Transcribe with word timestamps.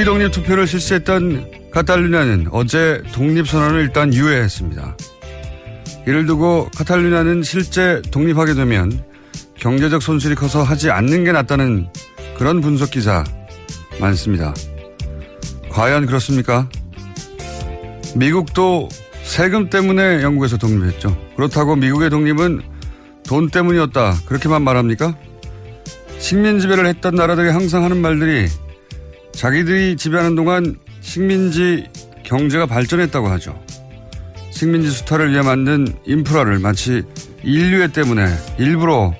분리독립 0.00 0.32
투표를 0.32 0.66
실시했던 0.66 1.70
카탈루냐는 1.72 2.46
어제 2.52 3.02
독립선언을 3.12 3.80
일단 3.82 4.14
유예했습니다. 4.14 4.96
이를 6.06 6.26
두고 6.26 6.70
카탈루냐는 6.74 7.42
실제 7.42 8.00
독립하게 8.10 8.54
되면 8.54 9.04
경제적 9.56 10.00
손실이 10.00 10.36
커서 10.36 10.62
하지 10.62 10.90
않는 10.90 11.24
게 11.24 11.32
낫다는 11.32 11.88
그런 12.38 12.60
분석 12.62 12.90
기사 12.90 13.24
많습니다. 14.00 14.54
과연 15.68 16.06
그렇습니까? 16.06 16.68
미국도 18.16 18.88
세금 19.22 19.68
때문에 19.68 20.22
영국에서 20.22 20.56
독립했죠. 20.56 21.16
그렇다고 21.36 21.76
미국의 21.76 22.08
독립은 22.08 22.62
돈 23.24 23.50
때문이었다. 23.50 24.14
그렇게만 24.24 24.62
말합니까? 24.62 25.14
식민 26.18 26.58
지배를 26.58 26.86
했던 26.86 27.14
나라들이 27.14 27.50
항상 27.50 27.84
하는 27.84 27.98
말들이 28.00 28.48
자기들이 29.40 29.96
지배하는 29.96 30.34
동안 30.34 30.76
식민지 31.00 31.86
경제가 32.24 32.66
발전했다고 32.66 33.26
하죠. 33.28 33.58
식민지 34.50 34.90
수탈을 34.90 35.32
위해 35.32 35.40
만든 35.40 35.86
인프라를 36.04 36.58
마치 36.58 37.04
인류애 37.42 37.88
때문에 37.88 38.26
일부러 38.58 39.14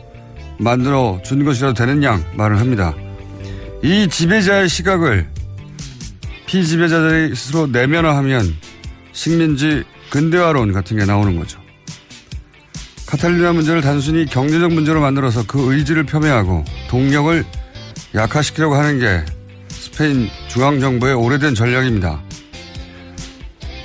만들어 0.59 1.23
준 1.25 1.43
것이라도 1.43 1.73
되는 1.73 2.03
양 2.03 2.23
말을 2.35 2.61
합니다. 2.61 2.95
이 3.83 4.09
지배자의 4.11 4.69
시각을 4.69 5.27
피지배자들이 6.45 7.35
스스로 7.35 7.67
내면화하면 7.69 8.55
식민지 9.13 9.85
근대화론 10.11 10.75
같은 10.75 10.99
게 10.99 11.07
나오는 11.07 11.35
거죠. 11.39 11.59
카탈루냐 13.07 13.55
문제를 13.55 13.81
단순히 13.81 14.27
경제적 14.27 14.71
문제로 14.71 15.01
만들어서 15.01 15.47
그 15.47 15.73
의지를 15.73 16.05
폄훼하고 16.05 16.67
동력을 16.91 17.43
약화시키려고 18.15 18.75
하는 18.75 18.99
게 18.99 19.25
스페인 19.81 20.29
중앙정부의 20.49 21.15
오래된 21.15 21.55
전략입니다. 21.55 22.23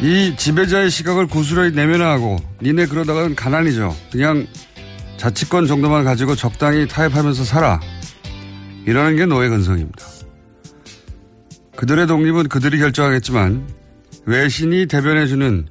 이 0.01 0.35
지배자의 0.38 0.91
시각을 0.91 1.28
고스란히 1.28 1.72
내면화하고 1.72 2.38
니네 2.61 2.88
그러다가는 2.88 3.33
가난이죠. 3.33 3.95
그냥 4.11 4.45
자치권 5.16 5.67
정도만 5.67 6.03
가지고 6.03 6.35
적당히 6.35 6.85
타협하면서 6.85 7.45
살아. 7.45 7.79
이러는 8.85 9.16
게 9.16 9.25
노예 9.25 9.47
근성입니다. 9.47 10.06
그들의 11.78 12.07
독립은 12.07 12.50
그들이 12.50 12.77
결정하겠지만 12.77 13.66
외신이 14.25 14.88
대변해주는 14.88 15.67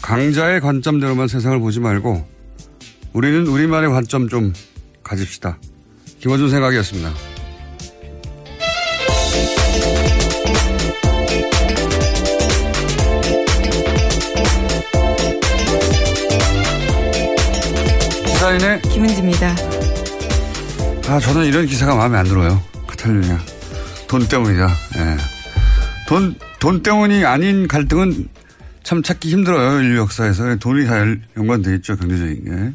강자의 0.00 0.62
관점대로만 0.62 1.28
세상을 1.28 1.60
보지 1.60 1.80
말고 1.80 2.26
우리는 3.12 3.46
우리만의 3.46 3.90
관점 3.90 4.30
좀 4.30 4.54
가집시다. 5.02 5.58
김어준 6.20 6.48
생각이었습니다. 6.48 7.29
시사인의 18.50 18.82
김은지입니다. 18.82 19.54
아, 21.08 21.20
저는 21.20 21.46
이런 21.46 21.66
기사가 21.66 21.94
마음에 21.94 22.18
안 22.18 22.26
들어요. 22.26 22.60
카탈루냐. 22.86 23.38
돈 24.08 24.26
때문이다. 24.26 24.68
예. 24.96 25.16
돈, 26.08 26.34
돈 26.58 26.82
때문이 26.82 27.24
아닌 27.24 27.68
갈등은 27.68 28.28
참 28.82 29.02
찾기 29.02 29.30
힘들어요. 29.30 29.82
인류 29.82 29.98
역사에서. 29.98 30.56
돈이 30.56 30.86
다 30.86 31.04
연관돼 31.36 31.76
있죠. 31.76 31.96
경제적인 31.96 32.44
게. 32.44 32.72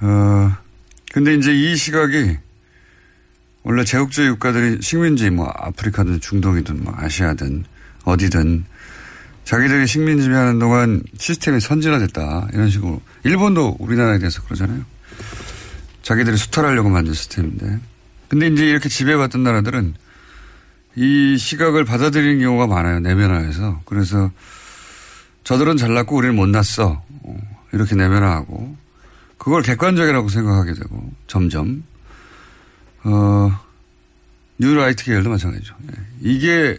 어, 0.00 0.56
근데 1.12 1.34
이제 1.34 1.54
이 1.54 1.76
시각이 1.76 2.36
원래 3.62 3.84
제국주의 3.84 4.30
국가들이 4.30 4.82
식민지 4.82 5.30
뭐 5.30 5.50
아프리카든 5.54 6.20
중동이든 6.20 6.84
뭐 6.84 6.94
아시아든 6.96 7.64
어디든 8.04 8.64
자기들이 9.44 9.86
식민 9.86 10.20
지배하는 10.20 10.58
동안 10.58 11.02
시스템이 11.18 11.60
선진화됐다. 11.60 12.48
이런 12.52 12.70
식으로. 12.70 13.00
일본도 13.24 13.76
우리나라에 13.78 14.18
대해서 14.18 14.42
그러잖아요. 14.42 14.84
자기들이 16.02 16.36
수탈하려고 16.36 16.88
만든 16.88 17.12
시스템인데. 17.14 17.78
근데 18.28 18.46
이제 18.46 18.64
이렇게 18.66 18.88
지배받던 18.88 19.42
나라들은 19.42 19.94
이 20.96 21.36
시각을 21.36 21.84
받아들이는 21.84 22.40
경우가 22.40 22.66
많아요. 22.66 23.00
내면화해서. 23.00 23.82
그래서 23.84 24.30
저들은 25.44 25.76
잘났고 25.76 26.16
우리는 26.16 26.34
못났어. 26.36 27.02
어, 27.08 27.36
이렇게 27.72 27.94
내면화하고. 27.96 28.76
그걸 29.38 29.62
객관적이라고 29.62 30.28
생각하게 30.28 30.74
되고 30.74 31.12
점점. 31.26 31.82
어, 33.02 33.58
뉴라이트 34.58 35.04
계열도 35.04 35.30
마찬가지죠. 35.30 35.74
예. 35.90 36.02
이게 36.20 36.78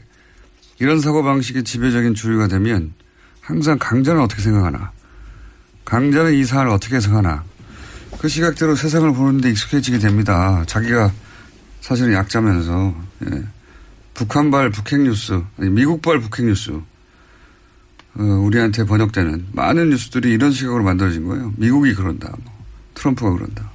이런 0.81 0.99
사고방식이 0.99 1.63
지배적인 1.63 2.15
주류가 2.15 2.47
되면 2.47 2.95
항상 3.39 3.77
강자는 3.77 4.19
어떻게 4.19 4.41
생각하나. 4.41 4.91
강자는 5.85 6.33
이 6.33 6.43
사안을 6.43 6.71
어떻게 6.71 6.95
해석하나. 6.95 7.43
그 8.17 8.27
시각대로 8.27 8.75
세상을 8.75 9.13
보는데 9.13 9.51
익숙해지게 9.51 9.99
됩니다. 9.99 10.63
자기가 10.65 11.11
사실은 11.81 12.13
약자면서. 12.13 12.95
예. 13.25 13.43
북한발 14.15 14.71
북핵 14.71 15.01
뉴스, 15.01 15.43
아니 15.59 15.69
미국발 15.69 16.19
북핵 16.19 16.47
뉴스. 16.47 16.71
어, 16.71 18.23
우리한테 18.23 18.83
번역되는 18.83 19.49
많은 19.51 19.91
뉴스들이 19.91 20.31
이런 20.31 20.51
시각으로 20.51 20.83
만들어진 20.83 21.27
거예요. 21.27 21.53
미국이 21.57 21.93
그런다. 21.93 22.27
뭐. 22.43 22.65
트럼프가 22.95 23.31
그런다. 23.33 23.69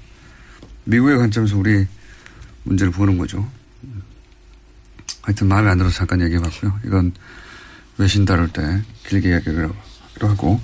미국의 0.83 1.19
관점에서 1.19 1.57
우리 1.57 1.87
문제를 2.65 2.93
보는 2.93 3.17
거죠. 3.17 3.49
하여튼 5.27 5.49
마음에 5.49 5.69
안 5.69 5.77
들어서 5.77 5.97
잠깐 5.97 6.21
얘기해 6.21 6.41
봤고요. 6.41 6.79
이건 6.85 7.13
외신 7.99 8.25
다룰 8.25 8.49
때 8.49 8.63
길게 9.09 9.29
이야기를 9.31 9.71
하고 10.21 10.61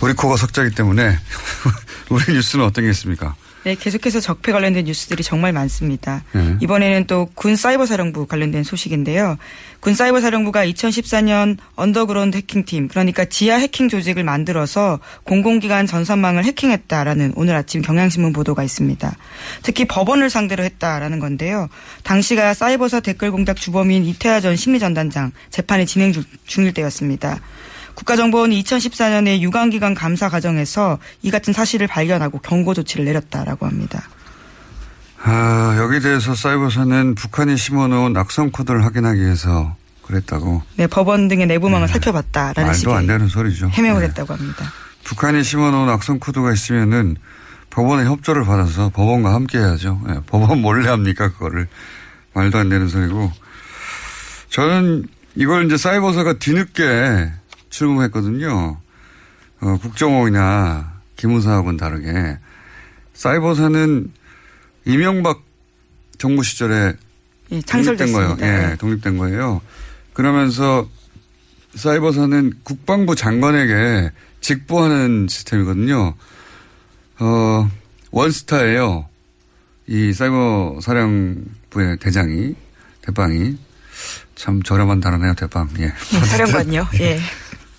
우리 0.00 0.14
코가 0.14 0.36
석자기 0.38 0.74
때문에 0.74 1.18
우리 2.08 2.32
뉴스는 2.32 2.64
어떤 2.64 2.84
게 2.84 2.90
있습니까? 2.90 3.36
네, 3.66 3.74
계속해서 3.74 4.20
적폐 4.20 4.52
관련된 4.52 4.84
뉴스들이 4.84 5.24
정말 5.24 5.52
많습니다. 5.52 6.22
네. 6.32 6.54
이번에는 6.60 7.08
또 7.08 7.26
군 7.34 7.56
사이버 7.56 7.84
사령부 7.84 8.26
관련된 8.26 8.62
소식인데요. 8.62 9.38
군 9.80 9.92
사이버 9.96 10.20
사령부가 10.20 10.64
2014년 10.66 11.56
언더그라운드 11.74 12.36
해킹팀, 12.36 12.86
그러니까 12.86 13.24
지하 13.24 13.56
해킹 13.56 13.88
조직을 13.88 14.22
만들어서 14.22 15.00
공공기관 15.24 15.88
전산망을 15.88 16.44
해킹했다라는 16.44 17.32
오늘 17.34 17.56
아침 17.56 17.82
경향신문 17.82 18.32
보도가 18.32 18.62
있습니다. 18.62 19.16
특히 19.64 19.84
법원을 19.84 20.30
상대로 20.30 20.62
했다라는 20.62 21.18
건데요. 21.18 21.68
당시가 22.04 22.54
사이버사 22.54 23.00
댓글 23.00 23.32
공작 23.32 23.56
주범인 23.56 24.04
이태하 24.04 24.40
전 24.40 24.54
심리전단장 24.54 25.32
재판이 25.50 25.86
진행 25.86 26.12
중- 26.12 26.22
중일 26.46 26.72
때였습니다. 26.72 27.40
국가정보원이 27.96 28.62
2014년에 28.62 29.40
유관기관 29.40 29.94
감사 29.94 30.28
과정에서 30.28 30.98
이 31.22 31.30
같은 31.30 31.52
사실을 31.52 31.86
발견하고 31.86 32.38
경고 32.38 32.74
조치를 32.74 33.04
내렸다라고 33.06 33.66
합니다. 33.66 34.08
아, 35.22 35.74
여기에 35.78 36.00
대해서 36.00 36.34
사이버사는 36.34 37.14
북한이 37.16 37.56
심어놓은 37.56 38.16
악성 38.16 38.50
코드를 38.50 38.84
확인하기 38.84 39.20
위해서 39.20 39.74
그랬다고. 40.02 40.62
네, 40.76 40.86
법원 40.86 41.26
등의 41.26 41.46
내부망을 41.46 41.88
살펴봤다라는 41.88 42.70
말도 42.70 42.94
안 42.94 43.06
되는 43.06 43.26
소리죠. 43.26 43.68
해명을 43.70 44.02
네. 44.02 44.08
했다고 44.08 44.34
합니다. 44.34 44.72
북한이 45.04 45.42
심어놓은 45.42 45.88
악성 45.88 46.18
코드가 46.18 46.52
있으면은 46.52 47.16
법원의 47.70 48.06
협조를 48.06 48.44
받아서 48.44 48.90
법원과 48.90 49.34
함께 49.34 49.58
해야죠. 49.58 50.00
예, 50.10 50.20
법원 50.26 50.60
몰래 50.62 50.88
합니까, 50.88 51.30
그거를. 51.30 51.66
말도 52.34 52.58
안 52.58 52.68
되는 52.68 52.86
소리고. 52.88 53.32
저는 54.50 55.06
이걸 55.34 55.66
이제 55.66 55.76
사이버사가 55.76 56.34
뒤늦게 56.34 57.32
출범했거든요. 57.76 58.78
어, 59.60 59.78
국정원이나 59.82 60.94
기무사하고는 61.16 61.76
다르게. 61.76 62.38
사이버사는 63.12 64.12
이명박 64.86 65.42
정부 66.18 66.42
시절에 66.42 66.94
예, 67.52 67.60
독립된 67.60 68.12
거예요. 68.12 68.36
예, 68.40 68.44
네. 68.44 68.76
독립된 68.76 69.18
거예요. 69.18 69.60
그러면서 70.14 70.88
사이버사는 71.74 72.54
국방부 72.62 73.14
장관에게 73.14 74.10
직보하는 74.40 75.26
시스템이거든요. 75.28 76.14
어, 77.18 77.70
원스타예요. 78.10 79.08
이 79.86 80.12
사이버 80.12 80.78
사령부의 80.80 81.98
대장이, 82.00 82.54
대빵이. 83.02 83.58
참 84.34 84.62
저렴한 84.62 85.00
단어네요, 85.00 85.34
대빵. 85.34 85.70
예. 85.78 85.84
예, 86.14 86.24
사령관요. 86.24 86.86
예. 87.00 87.20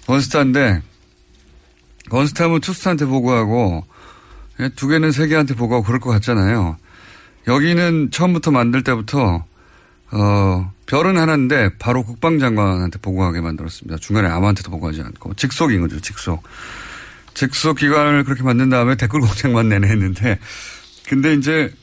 원스타인데, 0.07 0.81
원스타면 2.09 2.61
투스타한테 2.61 3.05
보고하고, 3.05 3.85
예, 4.59 4.69
두 4.69 4.87
개는 4.87 5.11
세 5.11 5.27
개한테 5.27 5.53
보고하고 5.53 5.85
그럴 5.85 5.99
것 5.99 6.09
같잖아요. 6.11 6.77
여기는 7.47 8.11
처음부터 8.11 8.51
만들 8.51 8.83
때부터, 8.83 9.45
어, 10.11 10.73
별은 10.85 11.17
하나인데, 11.17 11.77
바로 11.77 12.03
국방장관한테 12.03 12.99
보고하게 12.99 13.41
만들었습니다. 13.41 13.97
중간에 13.97 14.29
아무한테도 14.29 14.71
보고하지 14.71 15.01
않고. 15.01 15.33
직속인 15.35 15.81
거죠, 15.81 15.99
직속. 15.99 16.43
직속 17.33 17.77
기관을 17.77 18.23
그렇게 18.23 18.43
만든 18.43 18.69
다음에 18.69 18.95
댓글 18.95 19.19
공장만 19.19 19.67
내내 19.69 19.87
했는데, 19.89 20.39
근데 21.07 21.33
이제, 21.33 21.73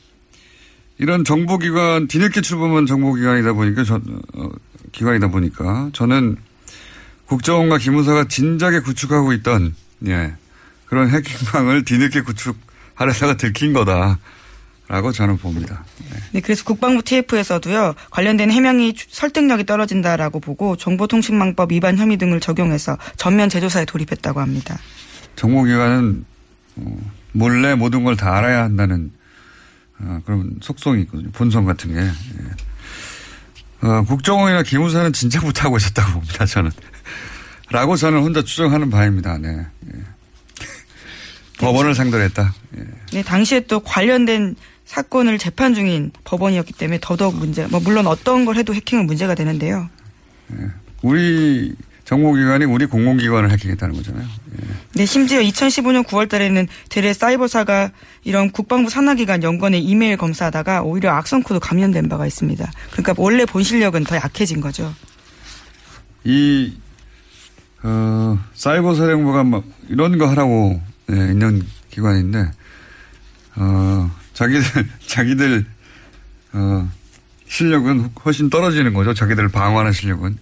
이런 0.97 1.23
정보기관, 1.23 2.07
뒤늦게 2.07 2.41
출범한 2.41 2.87
정보기관이다 2.87 3.53
보니까, 3.53 3.83
저, 3.83 4.01
어, 4.33 4.49
기관이다 4.91 5.29
보니까, 5.29 5.91
저는 5.93 6.37
국정원과 7.27 7.77
기무사가 7.79 8.25
진작에 8.27 8.79
구축하고 8.79 9.33
있던 9.33 9.75
예 10.07 10.33
그런 10.85 11.09
해킹망을 11.09 11.83
뒤늦게 11.85 12.21
구축하려다가 12.21 13.37
들킨 13.37 13.73
거다 13.73 14.19
라고 14.87 15.11
저는 15.11 15.37
봅니다. 15.37 15.83
네, 16.31 16.41
그래서 16.41 16.63
국방부 16.63 17.01
TF에서도요 17.01 17.95
관련된 18.11 18.51
해명이 18.51 18.93
주- 18.93 19.07
설득력이 19.09 19.65
떨어진다라고 19.65 20.39
보고 20.39 20.75
정보통신망법 20.77 21.71
위반 21.71 21.97
혐의 21.97 22.17
등을 22.17 22.39
적용해서 22.39 22.95
전면 23.17 23.49
재조사에 23.49 23.85
돌입했다고 23.85 24.39
합니다. 24.41 24.77
정보기관은 25.35 26.23
어, 26.75 26.97
몰래 27.31 27.73
모든 27.73 28.03
걸 28.03 28.15
다 28.15 28.37
알아야 28.37 28.63
한다는 28.63 29.11
어, 29.99 30.21
그런 30.25 30.57
속성이 30.61 31.01
있거든요. 31.03 31.31
본성 31.31 31.65
같은 31.65 31.91
게. 31.93 31.99
예. 32.01 33.87
어, 33.87 34.03
국정원이나 34.03 34.61
기무사는 34.61 35.11
진짜 35.13 35.41
못하고 35.41 35.77
있었다고 35.77 36.11
봅니다. 36.13 36.45
저는. 36.45 36.69
라고 37.75 37.97
저는 37.97 38.21
혼자 38.21 38.41
추정하는 38.41 38.89
바입니다. 38.89 39.37
네. 39.37 39.49
예. 39.49 39.99
법원을 41.59 41.93
상대로 41.93 42.23
했다. 42.23 42.55
예. 42.77 42.83
네, 43.11 43.21
당시에 43.21 43.59
또 43.67 43.81
관련된 43.81 44.55
사건을 44.85 45.37
재판 45.37 45.73
중인 45.73 46.13
법원이었기 46.23 46.71
때문에 46.71 46.99
더더욱 47.01 47.35
문제. 47.35 47.67
뭐 47.67 47.81
물론 47.81 48.07
어떤 48.07 48.45
걸 48.45 48.55
해도 48.55 48.73
해킹은 48.73 49.05
문제가 49.05 49.35
되는데요. 49.35 49.89
우리 51.01 51.75
정보기관이 52.05 52.63
우리 52.63 52.85
공공기관을 52.85 53.51
해킹했다는 53.51 53.93
거잖아요. 53.93 54.25
예. 54.25 54.65
네, 54.93 55.05
심지어 55.05 55.41
2015년 55.41 56.05
9월 56.05 56.29
달에는 56.29 56.69
대래 56.87 57.11
사이버사가 57.11 57.91
이런 58.23 58.51
국방부 58.51 58.89
산하기관 58.89 59.43
연관의 59.43 59.83
이메일 59.83 60.15
검사하다가 60.15 60.83
오히려 60.83 61.11
악성코드 61.11 61.59
감염된 61.59 62.07
바가 62.07 62.25
있습니다. 62.25 62.71
그러니까 62.91 63.13
원래 63.17 63.43
본 63.43 63.63
실력은 63.63 64.05
더 64.05 64.15
약해진 64.15 64.61
거죠. 64.61 64.95
이, 66.23 66.73
어, 67.87 68.39
사이버 68.55 68.95
사령부가 68.95 69.43
막 69.43 69.63
이런 69.89 70.17
거 70.17 70.27
하라고 70.29 70.81
예, 71.11 71.15
있는 71.15 71.61
기관인데, 71.91 72.51
어, 73.57 74.11
자기들, 74.33 74.87
자기들, 75.05 75.65
어, 76.53 76.89
실력은 77.47 78.09
훨씬 78.25 78.49
떨어지는 78.49 78.93
거죠. 78.95 79.13
자기들 79.13 79.49
방어하는 79.49 79.91
실력은. 79.91 80.37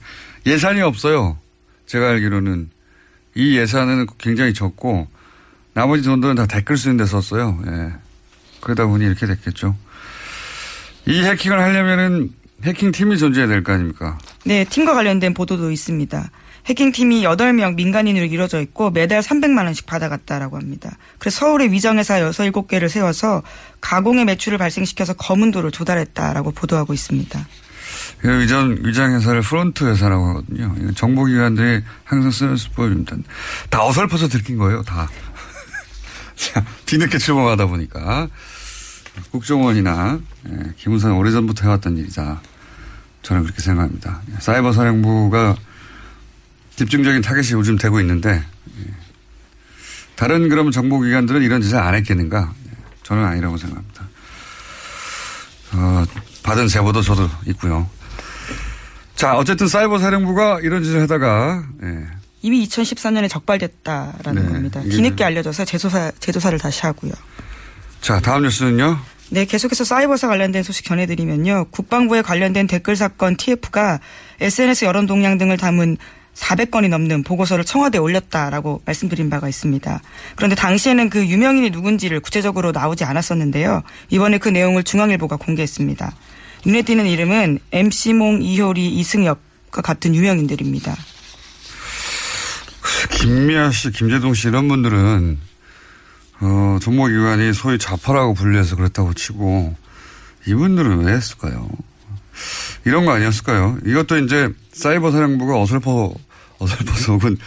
예산이 0.45 0.81
없어요. 0.81 1.37
제가 1.85 2.09
알기로는. 2.11 2.69
이 3.35 3.57
예산은 3.57 4.05
굉장히 4.19 4.53
적고, 4.53 5.07
나머지 5.73 6.03
돈들은 6.03 6.35
다 6.35 6.45
댓글 6.45 6.77
쓰는 6.77 6.95
데 6.95 7.05
썼어요. 7.05 7.61
예. 7.67 7.91
그러다 8.61 8.85
보니 8.85 9.03
이렇게 9.05 9.25
됐겠죠. 9.25 9.75
이 11.07 11.19
해킹을 11.23 11.59
하려면은 11.59 12.31
해킹 12.63 12.91
팀이 12.93 13.17
존재해야 13.17 13.47
될 13.50 13.63
거 13.63 13.73
아닙니까? 13.73 14.17
네, 14.45 14.63
팀과 14.63 14.93
관련된 14.93 15.33
보도도 15.33 15.71
있습니다. 15.71 16.29
해킹팀이 16.65 17.24
8명 17.24 17.75
민간인으로 17.75 18.25
이루어져 18.25 18.62
있고 18.62 18.89
매달 18.89 19.22
300만 19.22 19.65
원씩 19.65 19.86
받아갔다라고 19.86 20.58
합니다. 20.58 20.98
그래서 21.20 21.39
서울에 21.39 21.65
위정회사 21.72 22.22
6, 22.22 22.32
7개를 22.32 22.88
세워서 22.89 23.43
가공의 23.82 24.25
매출을 24.25 24.58
발생시켜서 24.58 25.13
검은돈을 25.13 25.72
조달했다라고 25.72 26.51
보도하고 26.51 26.93
있습니다. 26.93 27.48
그 28.20 28.39
위장, 28.39 28.77
위장회사를 28.82 29.41
프론트 29.41 29.84
회사라고 29.84 30.29
하거든요. 30.29 30.74
정보기관들이 30.93 31.84
항상 32.05 32.32
쓰는 32.32 32.55
수법입니다. 32.55 33.17
다 33.70 33.84
어설퍼서 33.86 34.29
들킨 34.29 34.58
거예요, 34.58 34.82
다. 34.84 35.10
자, 36.36 36.63
뒤늦게 36.86 37.17
출범하다 37.17 37.65
보니까. 37.65 38.29
국정원이나, 39.32 40.20
예, 40.50 40.74
기무사는 40.77 41.15
오래전부터 41.15 41.65
해왔던 41.65 41.98
일이다. 41.98 42.41
저는 43.22 43.43
그렇게 43.43 43.62
생각합니다. 43.62 44.22
예, 44.32 44.39
사이버 44.39 44.72
사령부가 44.72 45.55
집중적인 46.75 47.22
타겟이 47.22 47.51
요즘 47.53 47.77
되고 47.77 48.00
있는데, 48.00 48.32
예, 48.32 48.94
다른 50.15 50.50
그러면 50.50 50.72
정보기관들은 50.72 51.42
이런 51.42 51.62
짓을 51.62 51.77
안 51.77 51.96
했겠는가? 51.96 52.53
예, 52.68 52.72
저는 53.03 53.24
아니라고 53.24 53.58
생각합니다. 53.58 54.08
어, 55.74 56.06
받은 56.44 56.68
제보도 56.68 57.01
저도 57.01 57.30
있고요. 57.48 57.89
자, 59.15 59.36
어쨌든 59.36 59.68
사이버 59.68 60.00
사령부가 60.00 60.60
이런 60.62 60.84
짓을 60.84 61.01
하다가 61.01 61.63
예, 61.84 62.08
이미 62.42 62.68
2014년에 62.68 63.30
적발됐다라는 63.30 64.46
네, 64.46 64.50
겁니다. 64.51 64.82
뒤늦게 64.82 65.24
알려져서 65.24 65.65
재조사, 65.65 66.12
재조사를 66.20 66.58
다시 66.60 66.82
하고요. 66.82 67.13
자, 68.01 68.20
다음 68.20 68.44
뉴스는요. 68.44 69.00
네, 69.30 69.46
계속해서 69.46 69.86
사이버사 69.86 70.27
관련된 70.27 70.62
소식 70.62 70.86
전해드리면요. 70.86 71.68
국방부에 71.72 72.22
관련된 72.22 72.68
댓글 72.68 72.96
사건 72.98 73.38
TF가 73.38 74.00
SNS 74.42 74.86
여론 74.86 75.08
동향 75.08 75.38
등을 75.38 75.58
담은 75.58 75.98
400건이 76.35 76.89
넘는 76.89 77.23
보고서를 77.23 77.63
청와대에 77.63 77.99
올렸다라고 77.99 78.81
말씀드린 78.85 79.29
바가 79.29 79.47
있습니다. 79.47 80.01
그런데 80.35 80.55
당시에는 80.55 81.09
그 81.09 81.25
유명인이 81.27 81.69
누군지를 81.69 82.19
구체적으로 82.19 82.71
나오지 82.71 83.03
않았었는데요. 83.03 83.83
이번에 84.09 84.37
그 84.39 84.49
내용을 84.49 84.83
중앙일보가 84.83 85.37
공개했습니다. 85.37 86.15
눈에 86.65 86.81
띄는 86.81 87.05
이름은 87.05 87.59
MC몽, 87.71 88.41
이효리, 88.41 88.89
이승엽과 88.89 89.81
같은 89.81 90.15
유명인들입니다. 90.15 90.95
김미아 93.11 93.71
씨, 93.71 93.91
김재동 93.91 94.33
씨 94.33 94.47
이런 94.47 94.67
분들은 94.67 95.37
어, 96.41 96.77
정보기관이 96.81 97.53
소위 97.53 97.77
좌파라고 97.77 98.33
불려서 98.33 98.75
그렇다고 98.75 99.13
치고 99.13 99.75
이분들은 100.47 101.05
왜 101.05 101.13
했을까요? 101.13 101.69
이런 102.85 103.05
거 103.05 103.13
아니었을까요? 103.13 103.77
이것도 103.85 104.17
이제 104.17 104.49
사이버 104.74 105.12
사령부가 105.12 105.62
어설퍼, 105.62 106.13
어설퍼서 106.60 107.13
혹은, 107.13 107.38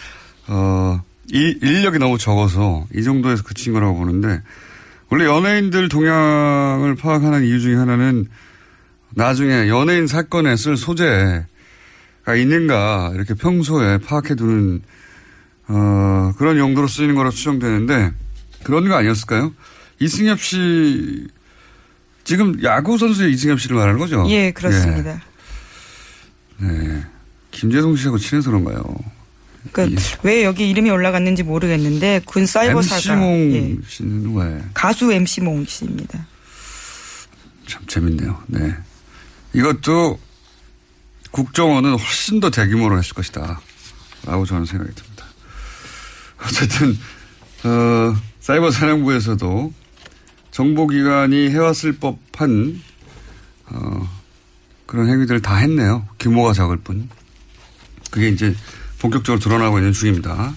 어, 0.47 1.01
이 1.31 1.57
인력이 1.61 1.99
너무 1.99 2.17
적어서 2.17 2.85
이 2.95 3.03
정도에서 3.03 3.43
그친 3.43 3.73
거라고 3.73 3.95
보는데 3.97 4.41
원래 5.09 5.25
연예인들 5.25 5.89
동향을 5.89 6.95
파악하는 6.95 7.43
이유 7.43 7.59
중에 7.59 7.75
하나는 7.75 8.27
나중에 9.11 9.67
연예인 9.67 10.07
사건에 10.07 10.55
쓸 10.55 10.77
소재가 10.77 12.35
있는가 12.37 13.11
이렇게 13.13 13.33
평소에 13.33 13.97
파악해 13.97 14.35
두는 14.35 14.81
어, 15.67 16.33
그런 16.37 16.57
용도로 16.57 16.87
쓰이는 16.87 17.15
거로 17.15 17.29
추정되는데 17.29 18.11
그런 18.63 18.87
거 18.87 18.95
아니었을까요? 18.95 19.53
이승엽 19.99 20.39
씨 20.39 21.27
지금 22.23 22.61
야구 22.63 22.97
선수의 22.97 23.31
이승엽 23.33 23.59
씨를 23.59 23.75
말하는 23.75 23.99
거죠? 23.99 24.25
예, 24.29 24.51
그렇습니다. 24.51 25.21
예. 26.61 26.65
네. 26.67 27.03
김재동 27.57 27.95
씨하고 27.95 28.19
친해서 28.19 28.51
그런가요? 28.51 28.83
그러니까 29.71 30.01
왜 30.21 30.43
여기 30.43 30.69
이름이 30.69 30.91
올라갔는지 30.91 31.41
모르겠는데 31.41 32.21
군 32.25 32.45
사이버사가 32.45 33.13
MC몽 33.15 33.51
예. 33.53 33.77
씨는 33.87 34.11
누가요? 34.23 34.61
가수 34.75 35.11
MC몽 35.11 35.65
씨입니다. 35.65 36.27
참 37.65 37.81
재밌네요. 37.87 38.43
네. 38.45 38.75
이것도 39.53 40.19
국정원은 41.31 41.97
훨씬 41.97 42.39
더 42.39 42.51
대규모로 42.51 42.97
했을 42.99 43.13
것이다. 43.15 43.59
라고 44.25 44.45
저는 44.45 44.65
생각이 44.65 44.93
듭니다. 44.93 45.25
어쨌든, 46.43 46.97
어, 47.63 48.15
사이버 48.39 48.69
사령부에서도 48.69 49.73
정보기관이 50.51 51.49
해왔을 51.49 51.93
법한, 51.93 52.81
어, 53.69 54.09
그런 54.85 55.09
행위들을 55.09 55.41
다 55.41 55.55
했네요. 55.55 56.07
규모가 56.19 56.53
작을 56.53 56.77
뿐. 56.77 57.09
그게 58.17 58.29
이제 58.29 58.55
본격적으로 58.97 59.39
드러나고 59.39 59.77
있는 59.77 59.93
중입니다. 59.93 60.51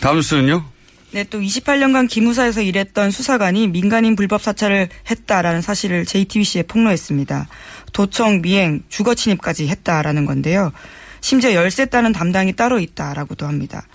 다음 0.00 0.16
뉴스는요? 0.16 0.64
네, 1.10 1.24
또 1.24 1.40
28년간 1.40 2.08
기무사에서 2.08 2.62
일했던 2.62 3.10
수사관이 3.10 3.66
민간인 3.66 4.14
불법 4.14 4.40
사찰을 4.40 4.88
했다라는 5.10 5.62
사실을 5.62 6.04
JTBC에 6.04 6.62
폭로했습니다. 6.62 7.48
도청, 7.92 8.40
미행, 8.40 8.84
주거 8.88 9.16
침입까지 9.16 9.66
했다라는 9.66 10.26
건데요. 10.26 10.72
심지어 11.20 11.54
열쇠 11.54 11.86
따는 11.86 12.12
담당이 12.12 12.52
따로 12.52 12.78
있다라고도 12.78 13.46
합니다. 13.46 13.88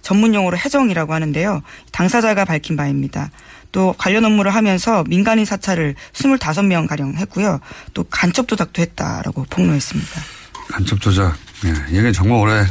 전문 0.00 0.34
용어로 0.34 0.56
해정이라고 0.56 1.14
하는데요. 1.14 1.62
당사자가 1.92 2.44
밝힌 2.44 2.76
바입니다. 2.76 3.30
또 3.70 3.94
관련 3.96 4.24
업무를 4.24 4.52
하면서 4.52 5.04
민간인 5.04 5.44
사찰을 5.44 5.94
25명 6.12 6.88
가량 6.88 7.14
했고요. 7.14 7.60
또 7.94 8.02
간첩 8.10 8.48
조작도 8.48 8.82
했다라고 8.82 9.46
폭로했습니다. 9.48 10.20
간첩 10.68 11.00
조작. 11.00 11.36
예, 11.64 11.98
이게 11.98 12.12
정말 12.12 12.38
오래, 12.38 12.64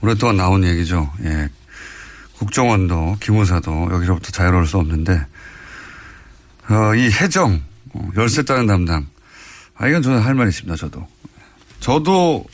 오랫동안 0.00 0.36
나온 0.36 0.64
얘기죠. 0.64 1.10
예. 1.24 1.48
국정원도, 2.38 3.16
기무사도 3.20 3.88
여기서부터 3.92 4.30
자유로울 4.32 4.66
수 4.66 4.78
없는데, 4.78 5.24
어, 6.68 6.94
이 6.96 7.10
해정, 7.10 7.62
어, 7.92 8.10
열쇠 8.16 8.42
따는 8.42 8.66
담당. 8.66 9.06
아, 9.76 9.88
이건 9.88 10.02
저는 10.02 10.20
할 10.20 10.34
말이 10.34 10.48
있습니다, 10.50 10.76
저도. 10.76 11.06
저도 11.80 12.44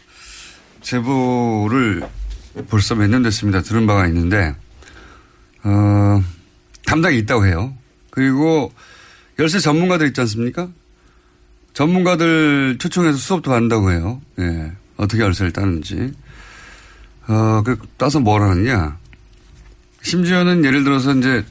제보를 0.83 2.03
벌써 2.69 2.95
몇 2.95 3.09
년 3.09 3.23
됐습니다. 3.23 3.63
들은 3.63 3.87
바가 3.87 4.07
있는데, 4.09 4.55
어, 5.63 6.23
담당이 6.87 7.19
있다고 7.19 7.47
해요. 7.47 7.75
그리고 8.11 8.73
열쇠 9.39 9.61
전문가들 9.61 10.09
있지 10.09 10.21
않습니까? 10.21 10.69
전문가들 11.73 12.77
초청해서 12.79 13.17
수업도 13.17 13.55
한다고 13.55 13.91
해요. 13.93 14.21
예. 14.41 14.73
어떻게 15.01 15.23
열쇠를 15.23 15.53
따는지. 15.53 16.13
어, 17.27 17.63
그, 17.65 17.79
따서 17.97 18.21
뭘 18.21 18.43
하느냐. 18.43 18.99
심지어는 20.03 20.65
예를 20.65 20.85
들어서 20.85 21.15
이제, 21.15 21.45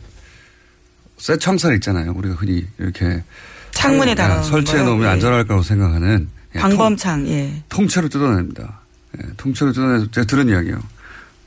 쇠 1.18 1.38
청살 1.38 1.74
있잖아요. 1.76 2.14
우리가 2.16 2.36
흔히 2.36 2.66
이렇게. 2.78 3.24
창문에 3.72 4.16
달아 4.16 4.42
설치해 4.44 4.84
놓으면 4.84 5.06
예. 5.06 5.12
안전할 5.12 5.46
거라고 5.46 5.64
생각하는. 5.64 6.30
예, 6.56 6.60
방범창, 6.60 7.28
예. 7.28 7.64
통, 7.70 7.80
통째로 7.80 8.10
뜯어냅니다. 8.10 8.80
예, 9.18 9.28
통째로 9.38 9.74
뜯어내서 9.74 10.12
제가 10.12 10.28
들은 10.28 10.50
이야기요. 10.50 10.80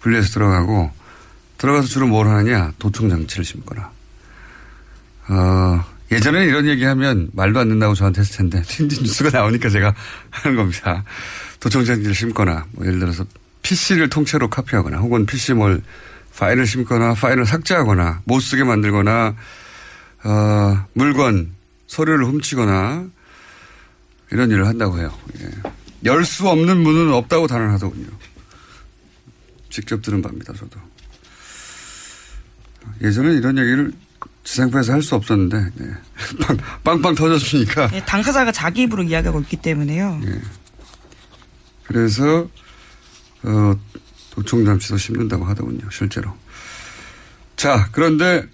분리해서 0.00 0.30
들어가고, 0.30 0.90
들어가서 1.58 1.86
주로 1.86 2.08
뭘 2.08 2.26
하느냐. 2.28 2.72
도청 2.78 3.08
장치를 3.08 3.44
심거나. 3.44 3.90
어, 5.28 5.84
예전에는 6.10 6.48
이런 6.48 6.66
얘기 6.66 6.84
하면 6.84 7.30
말도 7.32 7.60
안 7.60 7.68
된다고 7.68 7.94
저한테 7.94 8.20
했을 8.20 8.36
텐데, 8.38 8.62
뉴스가 8.80 9.30
나오니까 9.30 9.68
제가 9.68 9.94
하는 10.30 10.56
겁니다. 10.56 11.04
도청장치를 11.62 12.12
심거나, 12.14 12.66
뭐 12.72 12.84
예를 12.84 12.98
들어서 12.98 13.24
PC를 13.62 14.10
통째로 14.10 14.50
카피하거나, 14.50 14.98
혹은 14.98 15.24
PC 15.26 15.54
뭘 15.54 15.80
파일을 16.36 16.66
심거나, 16.66 17.14
파일을 17.14 17.46
삭제하거나, 17.46 18.22
못 18.24 18.40
쓰게 18.40 18.64
만들거나, 18.64 19.36
어, 20.24 20.86
물건, 20.94 21.52
서류를 21.86 22.24
훔치거나, 22.24 23.06
이런 24.32 24.50
일을 24.50 24.66
한다고 24.66 24.98
해요. 24.98 25.16
예. 25.40 25.50
열수 26.04 26.48
없는 26.48 26.78
문은 26.78 27.12
없다고 27.12 27.46
단언하더군요. 27.46 28.08
직접 29.70 30.02
들은 30.02 30.20
바입니다, 30.20 30.52
저도. 30.54 30.80
예전에 33.02 33.34
이런 33.34 33.56
얘기를 33.56 33.92
지상파에서 34.42 34.94
할 34.94 35.02
수 35.02 35.14
없었는데, 35.14 35.70
네. 35.76 35.86
빵, 36.44 36.56
빵빵 36.82 37.14
터졌으니까. 37.14 37.90
예, 37.92 38.04
당사자가 38.04 38.50
자기 38.50 38.82
입으로 38.82 39.04
이야기하고 39.04 39.40
있기 39.42 39.58
때문에요. 39.58 40.20
예. 40.24 40.40
그래서, 41.92 42.48
어, 43.42 43.74
도청장치도 44.30 44.96
심는다고 44.96 45.44
하더군요, 45.44 45.88
실제로. 45.90 46.32
자, 47.56 47.88
그런데, 47.92 48.46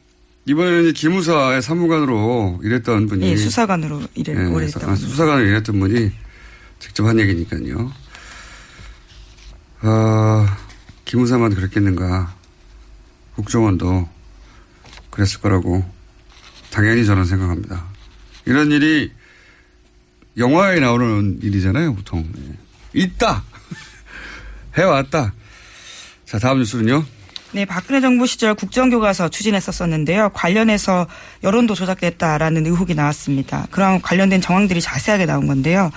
이번에는 0.46 0.92
기무사의 0.94 1.62
사무관으로 1.62 2.60
일했던 2.62 3.06
분이. 3.06 3.26
예, 3.26 3.36
수사관으로 3.36 4.02
일을 4.14 4.34
예, 4.34 4.44
오래 4.46 4.66
아. 4.66 4.94
수사관으로 4.94 5.46
일했던 5.46 5.78
분이 5.78 6.10
직접 6.78 7.04
한 7.06 7.20
얘기니까요. 7.20 7.92
어, 9.82 10.46
기무사만 11.04 11.54
그랬겠는가. 11.54 12.34
국정원도 13.34 14.08
그랬을 15.10 15.40
거라고 15.40 15.84
당연히 16.70 17.04
저는 17.04 17.24
생각합니다. 17.24 17.84
이런 18.46 18.72
일이 18.72 19.12
영화에 20.36 20.80
나오는 20.80 21.38
일이잖아요, 21.42 21.94
보통. 21.94 22.26
예. 22.36 22.67
있다! 22.98 23.42
해왔다. 24.76 25.32
자, 26.24 26.38
다음 26.38 26.58
뉴스는요. 26.58 27.04
네, 27.52 27.64
박근혜 27.64 28.00
정부 28.00 28.26
시절 28.26 28.54
국정교과서 28.54 29.30
추진했었었는데요. 29.30 30.30
관련해서 30.34 31.06
여론도 31.42 31.74
조작됐다라는 31.74 32.66
의혹이 32.66 32.94
나왔습니다. 32.94 33.66
그런 33.70 34.02
관련된 34.02 34.40
정황들이 34.42 34.82
자세하게 34.82 35.24
나온 35.24 35.46
건데요. 35.46 35.90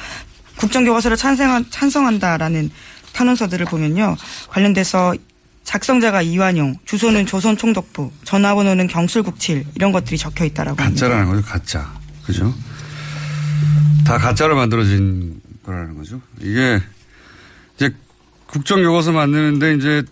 국정교과서를 0.55 1.17
찬성한, 1.17 1.65
찬성한다라는 1.69 2.71
탄원서들을 3.13 3.65
보면요. 3.65 4.15
관련돼서 4.47 5.13
작성자가 5.65 6.21
이완용, 6.21 6.77
주소는 6.85 7.25
조선총독부, 7.25 8.11
전화번호는 8.23 8.87
경술국칠 8.87 9.65
이런 9.75 9.91
것들이 9.91 10.17
적혀 10.17 10.45
있다라고 10.45 10.81
합니다. 10.81 11.07
가짜라는 11.07 11.31
거죠, 11.31 11.47
가짜. 11.47 11.93
그죠? 12.25 12.53
다 14.05 14.17
가짜로 14.17 14.55
만들어진 14.55 15.40
거라는 15.65 15.97
거죠. 15.97 16.21
이게 16.39 16.79
이제 17.75 17.93
국정교과서 18.47 19.11
만드는데 19.11 19.75
이제 19.75 20.03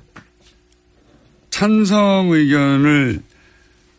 찬성 1.49 2.29
의견을 2.31 3.21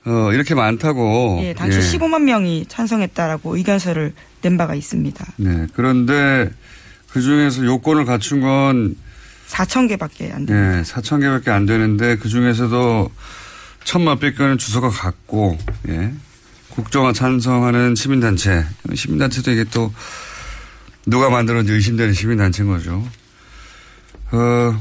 어, 0.07 0.33
이렇게 0.33 0.55
많다고. 0.55 1.41
예, 1.43 1.55
당시 1.55 1.79
예. 1.79 1.83
15만 1.83 2.23
명이 2.23 2.67
찬성했다라고 2.69 3.57
의견서를 3.57 4.15
낸 4.41 4.57
바가 4.57 4.75
있습니다. 4.75 5.27
네. 5.37 5.67
그런데 5.75 6.51
그 7.11 7.21
중에서 7.21 7.65
요건을 7.65 8.07
갖춘 8.07 8.41
건 8.41 8.97
4천 9.49 9.89
개밖에 9.89 10.33
안 10.33 10.47
됩니다. 10.47 10.79
예, 10.79 10.83
4천 10.83 11.21
개밖에 11.21 11.51
안 11.51 11.67
되는데 11.67 12.17
그 12.17 12.29
중에서도 12.29 13.11
천만 13.85 14.19
백 14.19 14.39
개는 14.39 14.59
주소가 14.59 14.89
같고, 14.89 15.59
예. 15.89 16.13
국정화 16.71 17.13
찬성하는 17.13 17.95
시민단체. 17.95 18.65
시민단체도 18.95 19.51
이게 19.51 19.65
또 19.65 19.93
누가 21.07 21.31
만들었는지 21.31 21.73
의심되는 21.73 22.13
시민단체인 22.13 22.69
거죠. 22.69 23.05
어, 24.33 24.81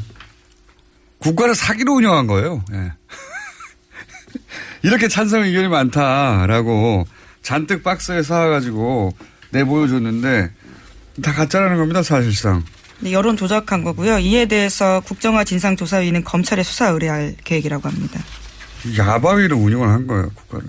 국가를 1.20 1.56
사기로 1.56 1.94
운영한 1.94 2.28
거예요. 2.28 2.64
예. 2.74 2.94
이렇게 4.84 5.08
찬성 5.08 5.44
의견이 5.44 5.68
많다라고 5.68 7.08
잔뜩 7.42 7.84
박스에 7.84 8.22
쌓아가지고 8.22 9.14
내보여줬는데 9.52 10.52
다 11.22 11.34
가짜라는 11.34 11.78
겁니다, 11.78 12.04
사실상. 12.04 12.64
네, 13.00 13.12
여론 13.14 13.38
조작한 13.38 13.84
거고요. 13.84 14.20
이에 14.20 14.46
대해서 14.46 15.02
국정화 15.02 15.44
진상조사위는 15.46 16.24
검찰에 16.24 16.64
수사 16.64 16.90
의뢰할 16.90 17.36
계획이라고 17.44 17.88
합니다. 17.88 18.20
야바위로 18.98 19.58
운영을 19.58 19.90
한 19.90 20.08
거예요, 20.08 20.30
국가를. 20.36 20.68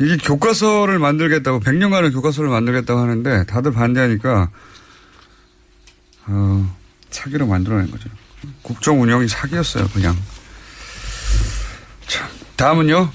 이게 0.00 0.16
교과서를 0.16 0.98
만들겠다고, 0.98 1.60
100년간의 1.60 2.12
교과서를 2.12 2.48
만들겠다고 2.48 3.00
하는데 3.00 3.44
다들 3.44 3.72
반대하니까, 3.72 4.50
어, 6.26 6.76
사기로 7.10 7.46
만들어낸 7.46 7.90
거죠. 7.90 8.08
국정 8.62 9.02
운영이 9.02 9.28
사기였어요, 9.28 9.88
그냥. 9.88 10.16
자, 12.06 12.26
다음은요? 12.56 13.10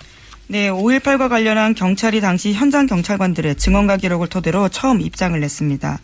네, 0.47 0.69
5.18과 0.69 1.27
관련한 1.27 1.73
경찰이 1.73 2.21
당시 2.21 2.53
현장 2.53 2.85
경찰관들의 2.85 3.55
증언과 3.55 3.97
기록을 3.97 4.27
토대로 4.27 4.69
처음 4.69 5.01
입장을 5.01 5.39
냈습니다. 5.39 5.99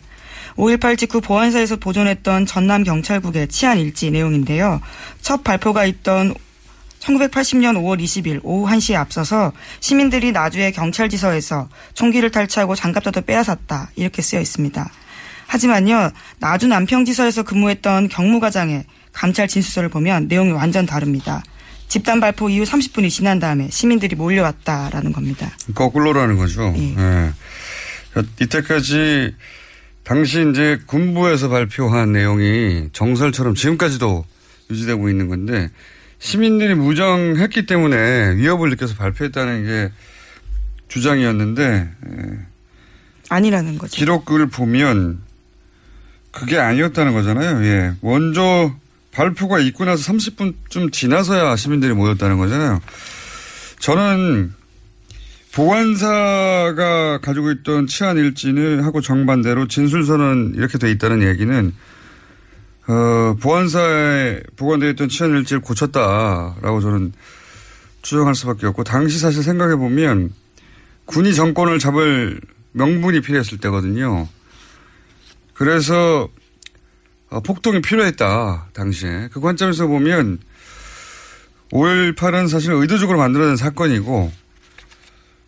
5.18 0.56 0.98
직후 0.98 1.20
보안사에서 1.20 1.76
보존했던 1.76 2.46
전남 2.46 2.82
경찰국의 2.82 3.48
치안 3.48 3.78
일지 3.78 4.10
내용인데요. 4.10 4.80
첫 5.20 5.44
발표가 5.44 5.84
있던 5.84 6.34
1980년 7.02 7.76
5월 7.76 8.00
20일 8.00 8.40
오후 8.42 8.70
1시에 8.70 8.94
앞서서 8.94 9.52
시민들이 9.80 10.32
나주의 10.32 10.72
경찰지서에서 10.72 11.68
총기를 11.94 12.30
탈취하고 12.30 12.74
장갑차도 12.74 13.22
빼앗았다 13.22 13.90
이렇게 13.96 14.22
쓰여 14.22 14.40
있습니다. 14.40 14.90
하지만요 15.46 16.10
나주 16.38 16.68
남평지서에서 16.68 17.42
근무했던 17.42 18.08
경무과장의 18.08 18.84
감찰 19.12 19.48
진술서를 19.48 19.88
보면 19.88 20.28
내용이 20.28 20.52
완전 20.52 20.86
다릅니다. 20.86 21.42
집단 21.88 22.20
발포 22.20 22.48
이후 22.48 22.64
30분이 22.64 23.10
지난 23.10 23.38
다음에 23.38 23.68
시민들이 23.70 24.16
몰려왔다라는 24.16 25.12
겁니다. 25.12 25.50
거꾸로라는 25.74 26.38
거죠. 26.38 26.72
예. 26.76 26.94
예. 26.96 27.32
이때까지 28.40 29.34
당시 30.02 30.46
이제 30.50 30.78
군부에서 30.86 31.50
발표한 31.50 32.12
내용이 32.12 32.88
정설처럼 32.92 33.54
지금까지도 33.54 34.24
유지되고 34.70 35.10
있는 35.10 35.28
건데 35.28 35.70
시민들이 36.22 36.76
무정했기 36.76 37.66
때문에 37.66 38.36
위협을 38.36 38.70
느껴서 38.70 38.94
발표했다는 38.94 39.66
게 39.66 39.92
주장이었는데 40.86 41.62
예. 41.62 42.38
아니라는 43.28 43.76
거죠. 43.76 43.96
기록을 43.96 44.46
보면 44.46 45.18
그게 46.30 46.58
아니었다는 46.58 47.12
거잖아요. 47.12 47.64
예. 47.64 47.94
먼저 48.02 48.72
발표가 49.10 49.58
있고 49.58 49.84
나서 49.84 50.12
30분쯤 50.12 50.92
지나서야 50.92 51.56
시민들이 51.56 51.92
모였다는 51.92 52.38
거잖아요. 52.38 52.80
저는 53.80 54.54
보안사가 55.52 57.18
가지고 57.20 57.50
있던 57.50 57.88
치안 57.88 58.16
일지는 58.16 58.84
하고 58.84 59.00
정반대로 59.00 59.66
진술서는 59.66 60.52
이렇게 60.54 60.78
돼 60.78 60.88
있다는 60.92 61.26
얘기는 61.26 61.74
어, 62.88 63.36
보안사에 63.40 64.42
보관되어 64.56 64.90
있던 64.90 65.08
치안 65.08 65.30
일지를 65.30 65.60
고쳤다라고 65.60 66.80
저는 66.80 67.12
추정할 68.02 68.34
수밖에 68.34 68.66
없고 68.66 68.84
당시 68.84 69.18
사실 69.18 69.42
생각해 69.42 69.76
보면 69.76 70.32
군이 71.06 71.34
정권을 71.34 71.78
잡을 71.78 72.40
명분이 72.72 73.20
필요했을 73.20 73.58
때거든요. 73.58 74.28
그래서 75.54 76.28
어, 77.30 77.40
폭동이 77.40 77.80
필요했다 77.80 78.68
당시에 78.72 79.28
그 79.32 79.40
관점에서 79.40 79.86
보면 79.86 80.38
5.18은 81.72 82.48
사실 82.48 82.72
의도적으로 82.72 83.18
만들어낸 83.18 83.56
사건이고 83.56 84.30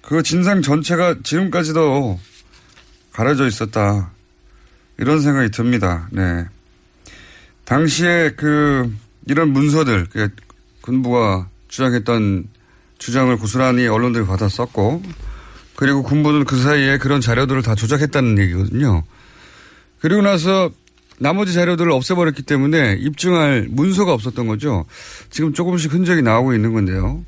그 0.01 0.23
진상 0.23 0.63
전체가 0.63 1.17
지금까지도 1.23 2.19
가려져 3.13 3.47
있었다. 3.47 4.11
이런 4.99 5.21
생각이 5.21 5.51
듭니다. 5.51 6.09
네. 6.11 6.47
당시에 7.65 8.33
그, 8.37 8.93
이런 9.27 9.51
문서들, 9.51 10.07
그 10.11 10.29
군부가 10.81 11.49
주장했던 11.69 12.49
주장을 12.99 13.37
고스란히 13.37 13.87
언론들이 13.87 14.27
받았었고, 14.27 15.03
그리고 15.77 16.03
군부는 16.03 16.45
그 16.45 16.61
사이에 16.61 16.99
그런 16.99 17.21
자료들을 17.21 17.63
다 17.63 17.75
조작했다는 17.75 18.39
얘기거든요. 18.39 19.03
그리고 20.01 20.23
나서 20.23 20.71
나머지 21.19 21.53
자료들을 21.53 21.91
없애버렸기 21.91 22.43
때문에 22.43 22.97
입증할 23.01 23.69
문서가 23.71 24.13
없었던 24.13 24.47
거죠. 24.47 24.85
지금 25.31 25.53
조금씩 25.53 25.93
흔적이 25.93 26.23
나오고 26.23 26.55
있는 26.55 26.73
건데요. 26.73 27.25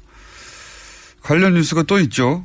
관련 1.23 1.55
뉴스가 1.55 1.85
또 1.85 1.99
있죠. 2.01 2.45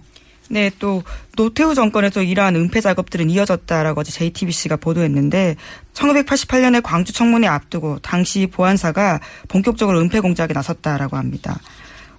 네, 0.52 0.70
또 0.80 1.02
노태우 1.38 1.74
정권에서 1.74 2.22
이러한 2.22 2.58
은폐 2.58 2.82
작업들은 2.82 3.30
이어졌다라고 3.30 4.02
어제 4.02 4.12
JTBC가 4.12 4.76
보도했는데 4.76 5.56
1988년에 5.94 6.84
광주 6.84 7.14
청문회 7.14 7.48
앞두고 7.48 8.00
당시 8.00 8.48
보안사가 8.48 9.22
본격적으로 9.48 10.02
은폐 10.02 10.20
공작에 10.20 10.50
나섰다라고 10.54 11.16
합니다. 11.16 11.58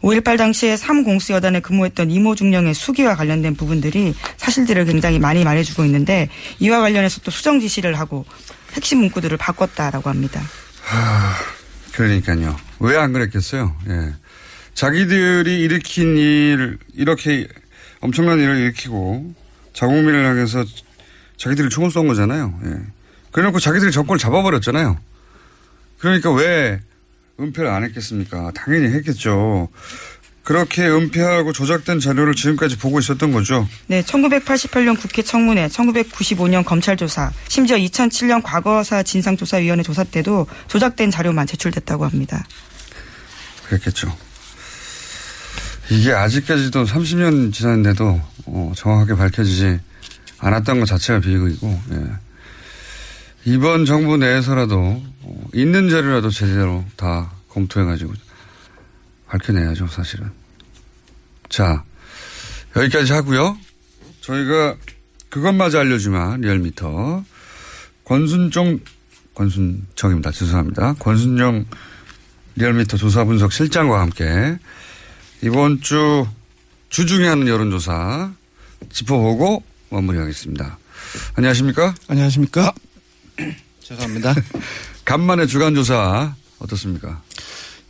5.18 0.01 0.39
당시에 0.39 0.77
3공수 0.77 1.35
여단에 1.35 1.61
근무했던 1.61 2.11
이모 2.11 2.35
중령의 2.35 2.73
수기와 2.75 3.15
관련된 3.15 3.55
부분들이 3.55 4.15
사실들을 4.39 4.87
굉장히 4.87 5.19
많이 5.19 5.45
말해주고 5.45 5.85
있는데 5.85 6.29
이와 6.59 6.81
관련해서 6.81 7.21
또 7.21 7.31
수정 7.31 7.61
지시를 7.61 7.99
하고 7.99 8.25
핵심 8.73 8.99
문구들을 9.01 9.37
바꿨다라고 9.37 10.09
합니다. 10.09 10.41
하, 10.83 11.35
그러니까요. 11.93 12.57
왜 12.81 12.97
안 12.97 13.13
그랬겠어요? 13.13 13.77
예. 13.91 14.15
자기들이 14.75 15.61
일으킨 15.61 16.17
일, 16.17 16.79
이렇게 16.95 17.47
엄청난 18.03 18.39
일을 18.39 18.59
일으키고 18.59 19.35
자국민을 19.73 20.27
향해서 20.27 20.65
자기들이 21.39 21.71
총을 21.71 21.91
쏜 21.91 22.07
거잖아요. 22.07 22.61
예. 22.65 22.77
그래놓고 23.31 23.59
자기들이 23.59 23.91
정권을 23.91 24.19
잡아버렸잖아요. 24.19 24.99
그러니까 25.99 26.31
왜 26.33 26.81
은폐를 27.41 27.71
안 27.71 27.85
했겠습니까? 27.85 28.53
당연히 28.55 28.93
했겠죠. 28.95 29.69
그렇게 30.43 30.89
은폐하고 30.89 31.53
조작된 31.53 32.01
자료를 32.01 32.35
지금까지 32.35 32.77
보고 32.77 32.99
있었던 32.99 33.31
거죠. 33.31 33.69
네, 33.87 34.03
1988년 34.03 35.01
국회 35.01 35.23
청문회, 35.23 35.69
1995년 35.69 36.65
검찰 36.65 36.97
조사, 36.97 37.31
심지어 37.47 37.77
2007년 37.77 38.43
과거사 38.43 39.05
진상조사위원회 39.05 39.85
조사 39.85 40.03
때도 40.03 40.49
조작된 40.67 41.13
자료만 41.13 41.47
제출됐다고 41.47 42.05
합니다. 42.05 42.45
그랬겠죠. 43.69 44.13
이게 45.91 46.13
아직까지도 46.13 46.85
30년 46.85 47.53
지났는데도 47.53 48.21
어, 48.47 48.73
정확하게 48.77 49.15
밝혀지지 49.15 49.81
않았던 50.39 50.81
것 50.81 50.87
자체가 50.87 51.21
비극이고 51.21 51.83
예. 51.93 52.07
이번 53.45 53.85
정부 53.85 54.17
내에서라도 54.17 55.03
어, 55.23 55.49
있는 55.55 55.89
자료라도 55.89 56.31
제대로 56.31 56.85
다 56.97 57.33
검토해가지고 57.49 58.13
밝혀내야죠 59.27 59.87
사실은. 59.89 60.31
자 61.49 61.85
여기까지 62.77 63.13
하고요. 63.13 63.59
저희가 64.21 64.77
그것마저 65.29 65.81
알려주면 65.81 66.43
리얼미터 66.43 67.25
권순정 68.05 68.81
권순정입니다. 69.35 70.31
죄송합니다. 70.31 70.95
권순정 70.95 71.67
리얼미터 72.57 72.97
조사 72.97 73.25
분석 73.25 73.53
실장과 73.53 74.01
함께 74.01 74.59
이번 75.45 75.81
주 75.81 76.25
주중에 76.89 77.27
하는 77.27 77.49
여론조사 77.49 78.33
짚어보고 78.91 79.65
마무리하겠습니다. 79.91 80.79
안녕하십니까? 81.35 81.95
안녕하십니까? 82.07 82.73
죄송합니다. 83.83 84.35
간만에 85.05 85.47
주간조사 85.47 86.37
어떻습니까? 86.61 87.21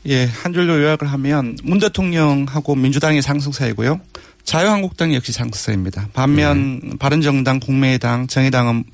예, 0.06 0.24
한 0.24 0.54
줄로 0.54 0.80
요약을 0.82 1.12
하면 1.12 1.58
문 1.62 1.78
대통령하고 1.78 2.74
민주당이 2.74 3.20
상승세이고요. 3.20 4.00
자유한국당이 4.44 5.14
역시 5.14 5.32
상승세입니다. 5.32 6.08
반면 6.14 6.80
네. 6.82 6.96
바른정당, 6.98 7.60
국민의당, 7.60 8.28
정의당은 8.28 8.84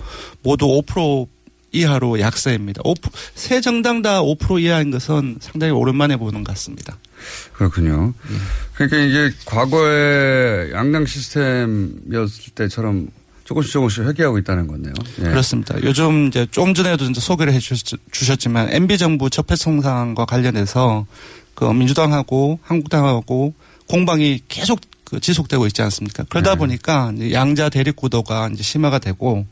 모두 0.42 0.66
5% 0.66 1.28
이하로 1.70 2.18
약세입니다. 2.18 2.82
5%, 2.82 3.10
새 3.36 3.60
정당 3.60 4.02
다 4.02 4.20
5% 4.20 4.60
이하인 4.60 4.90
것은 4.90 5.38
상당히 5.40 5.72
오랜만에 5.72 6.16
보는 6.16 6.42
것 6.42 6.52
같습니다. 6.52 6.98
그렇군요. 7.52 8.12
예. 8.30 8.34
그러니까 8.74 8.96
이게 8.98 9.34
과거에 9.44 10.70
양당 10.72 11.06
시스템이었을 11.06 12.52
때처럼 12.54 13.08
조금씩 13.44 13.72
조금씩 13.72 14.04
회귀하고 14.04 14.38
있다는 14.38 14.66
건데요. 14.66 14.92
예. 15.20 15.22
그렇습니다. 15.22 15.74
요즘 15.82 16.28
이제 16.28 16.46
좀 16.50 16.74
전에도 16.74 17.04
이제 17.06 17.20
소개를 17.20 17.52
해 17.52 17.58
주셨지만 17.58 18.68
MB 18.70 18.98
정부 18.98 19.30
적폐청산과 19.30 20.26
관련해서 20.26 21.06
그 21.54 21.64
민주당하고 21.64 22.58
한국당하고 22.62 23.54
공방이 23.88 24.42
계속 24.48 24.80
그 25.04 25.18
지속되고 25.18 25.66
있지 25.68 25.80
않습니까? 25.82 26.24
그러다 26.28 26.52
네. 26.52 26.58
보니까 26.58 27.12
양자 27.32 27.70
대립 27.70 27.96
구도가 27.96 28.50
이제 28.52 28.62
심화가 28.62 28.98
되고 28.98 29.46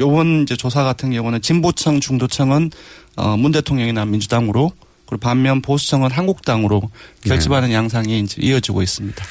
요번 0.00 0.42
이제 0.42 0.56
조사 0.56 0.82
같은 0.82 1.12
경우는 1.12 1.40
진보층, 1.42 2.00
중도층은 2.00 2.70
어, 3.16 3.36
문 3.36 3.52
대통령이나 3.52 4.04
민주당으로 4.04 4.72
그리고 5.10 5.20
반면 5.20 5.60
보수층은 5.60 6.12
한국당으로 6.12 6.88
결집하는 7.24 7.68
네. 7.68 7.74
양상이 7.74 8.20
이제 8.20 8.40
이어지고 8.40 8.80
있습니다. 8.80 9.24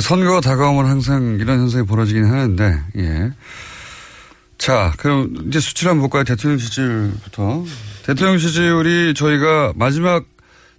선거가 0.00 0.40
다가오면 0.40 0.86
항상 0.86 1.38
이런 1.40 1.60
현상이 1.60 1.86
벌어지긴 1.86 2.24
하는데, 2.24 2.80
예. 2.98 3.30
자, 4.58 4.92
그럼 4.98 5.32
이제 5.48 5.60
수치를 5.60 5.90
한번 5.90 6.10
볼까요? 6.10 6.24
대통령 6.24 6.58
지지율부터. 6.58 7.64
대통령 8.04 8.38
지지율이 8.38 9.14
저희가 9.14 9.72
마지막 9.76 10.24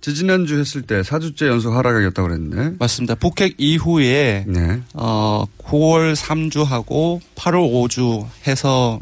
지지난주 0.01 0.59
했을 0.59 0.81
때 0.81 1.01
4주째 1.01 1.47
연속 1.47 1.73
하락이었다고 1.73 2.27
그랬는데. 2.27 2.75
맞습니다. 2.77 3.15
북핵 3.15 3.55
이후에 3.57 4.45
네. 4.47 4.81
어 4.93 5.45
9월 5.59 6.15
3주 6.15 6.65
하고 6.65 7.21
8월 7.35 7.71
5주 7.71 8.27
해서 8.47 8.99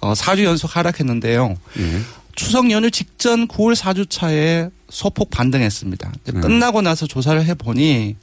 어 0.00 0.12
4주 0.14 0.44
연속 0.44 0.74
하락했는데요. 0.76 1.56
예. 1.78 2.00
추석 2.36 2.70
연휴 2.70 2.90
직전 2.90 3.48
9월 3.48 3.74
4주 3.74 4.08
차에 4.08 4.70
소폭 4.88 5.30
반등했습니다. 5.30 6.12
네. 6.24 6.40
끝나고 6.40 6.82
나서 6.82 7.06
조사를 7.06 7.44
해보니 7.44 8.16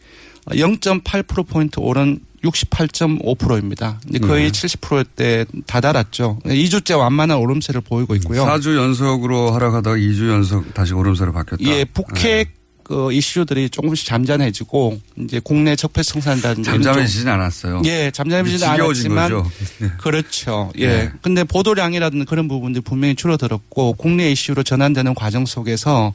0.8%포인트 0.47 1.79
오른 1.79 2.19
68.5%입니다. 2.43 3.99
거의 4.21 4.51
네. 4.51 4.67
70%대 4.67 5.45
다다랐죠. 5.65 6.39
2주째 6.45 6.97
완만한 6.97 7.37
오름세를 7.37 7.81
보이고 7.81 8.15
있고요. 8.15 8.45
4주 8.45 8.75
연속으로 8.75 9.51
하락하다가 9.51 9.95
2주 9.95 10.29
연속 10.29 10.73
다시 10.73 10.93
오름세로 10.93 11.31
바뀌었다. 11.31 11.63
예, 11.65 11.85
북핵 11.85 12.62
그 12.83 13.11
이슈들이 13.11 13.69
조금씩 13.69 14.05
잠잠해지고 14.05 14.99
이제 15.17 15.39
국내 15.43 15.75
적폐 15.75 16.03
청산단지 16.03 16.63
잠잠해지진 16.63 17.27
않았어요. 17.27 17.81
예, 17.85 18.11
잠잠해지진 18.11 18.67
않았지만 18.67 19.31
거죠. 19.31 19.51
예. 19.81 19.91
그렇죠. 19.97 20.71
예. 20.77 20.87
네. 20.87 21.11
근데 21.21 21.43
보도량이라든 21.43 22.25
그런 22.25 22.47
부분들이 22.47 22.83
분명히 22.83 23.15
줄어들었고 23.15 23.93
국내 23.93 24.31
이슈로 24.31 24.63
전환되는 24.63 25.15
과정 25.15 25.45
속에서 25.45 26.13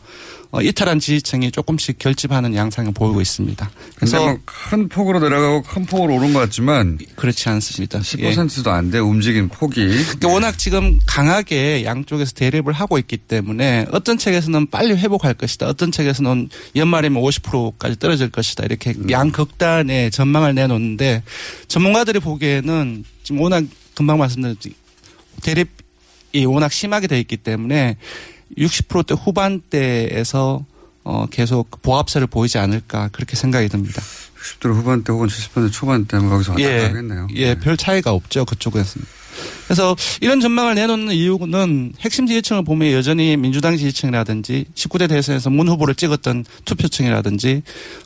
어, 0.50 0.62
이탈한 0.62 0.98
지지층이 0.98 1.50
조금씩 1.50 1.98
결집하는 1.98 2.54
양상을 2.54 2.90
보이고 2.92 3.20
있습니다. 3.20 3.70
그래서 3.96 4.18
뭐큰 4.18 4.88
폭으로 4.88 5.20
내려가고 5.20 5.62
큰 5.62 5.84
폭으로 5.84 6.14
오른 6.14 6.32
것 6.32 6.38
같지만 6.38 6.98
그렇지 7.16 7.50
않습니다. 7.50 7.98
예. 8.18 8.32
10%도 8.32 8.70
안돼 8.70 8.98
움직인 8.98 9.48
폭이. 9.50 9.86
그러니까 9.86 10.28
워낙 10.28 10.58
지금 10.58 10.98
강하게 11.06 11.84
양쪽에서 11.84 12.32
대립을 12.32 12.72
하고 12.72 12.98
있기 12.98 13.18
때문에 13.18 13.86
어떤 13.92 14.16
책에서는 14.16 14.68
빨리 14.70 14.94
회복할 14.94 15.34
것이다. 15.34 15.66
어떤 15.66 15.92
책에서는 15.92 16.48
연말이면 16.76 17.22
50%까지 17.22 17.98
떨어질 17.98 18.30
것이다. 18.30 18.64
이렇게 18.64 18.90
음. 18.96 19.10
양극단의 19.10 20.10
전망을 20.10 20.54
내놓는데 20.54 21.22
전문가들이 21.68 22.20
보기에는 22.20 23.04
지금 23.22 23.40
워낙 23.40 23.64
금방 23.94 24.18
말씀드렸지 24.18 24.74
대립이 25.42 26.46
워낙 26.46 26.72
심하게 26.72 27.06
돼 27.06 27.18
있기 27.20 27.36
때문에 27.36 27.96
60%대 28.56 29.14
후반대에서 29.14 30.64
어 31.04 31.26
계속 31.30 31.82
보합세를 31.82 32.26
보이지 32.26 32.58
않을까 32.58 33.08
그렇게 33.12 33.34
생각이 33.36 33.68
듭니다. 33.68 34.02
60대 34.38 34.72
후반대 34.72 35.12
혹은 35.12 35.28
70대 35.28 35.72
초반대 35.72 36.18
뭐 36.18 36.30
거기서 36.30 36.52
왔다 36.52 36.64
갔다 36.64 36.84
하겠네요. 36.88 37.28
예, 37.34 37.54
별 37.54 37.76
차이가 37.76 38.12
없죠. 38.12 38.44
그쪽에서는. 38.44 39.06
그래서 39.64 39.94
이런 40.20 40.40
전망을 40.40 40.74
내놓는 40.74 41.14
이유는 41.14 41.92
핵심 42.00 42.26
지지층을 42.26 42.64
보면 42.64 42.92
여전히 42.92 43.36
민주당 43.36 43.76
지지층이라든지 43.76 44.66
19대 44.74 45.08
대선에서 45.08 45.50
문 45.50 45.68
후보를 45.68 45.94
찍었던 45.94 46.44
투표층이라든지 46.64 47.62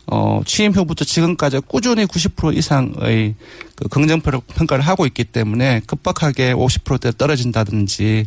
어, 0.07 0.43
취임 0.45 0.73
후부터 0.73 1.05
지금까지 1.05 1.61
꾸준히 1.67 2.05
90% 2.07 2.57
이상의 2.57 3.35
그 3.77 3.89
긍정 3.89 4.21
평가를 4.21 4.87
하고 4.87 5.07
있기 5.07 5.25
때문에 5.25 5.83
급박하게 5.87 6.53
50%대 6.53 7.13
떨어진다든지 7.17 8.27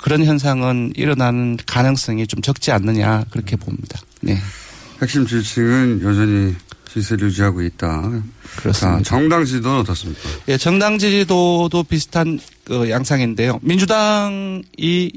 그런 0.00 0.24
현상은 0.24 0.92
일어나는 0.96 1.56
가능성이 1.66 2.26
좀 2.26 2.40
적지 2.42 2.70
않느냐 2.70 3.24
그렇게 3.30 3.56
봅니다. 3.56 4.00
네. 4.20 4.38
핵심 5.02 5.26
지지층은 5.26 6.00
여전히 6.02 6.54
지지세를 6.96 7.28
유지하고 7.28 7.62
있다. 7.62 8.10
그렇습니다. 8.56 8.98
자, 8.98 9.02
정당 9.02 9.44
지지도는 9.44 9.80
어떻습니까? 9.80 10.20
예, 10.48 10.56
정당 10.56 10.98
지지도도 10.98 11.84
비슷한 11.84 12.38
그 12.64 12.88
양상인데요. 12.90 13.58
민주당이 13.62 14.62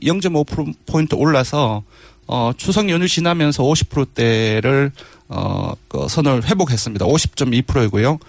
0.5%포인트 0.03 1.15
올라서 1.15 1.83
어, 2.27 2.51
추석 2.57 2.89
연휴 2.89 3.07
지나면서 3.07 3.63
50%대를 3.63 4.91
어, 5.29 5.73
그 5.87 6.07
선을 6.09 6.45
회복했습니다. 6.47 7.05
50.2%이고요. 7.05 8.19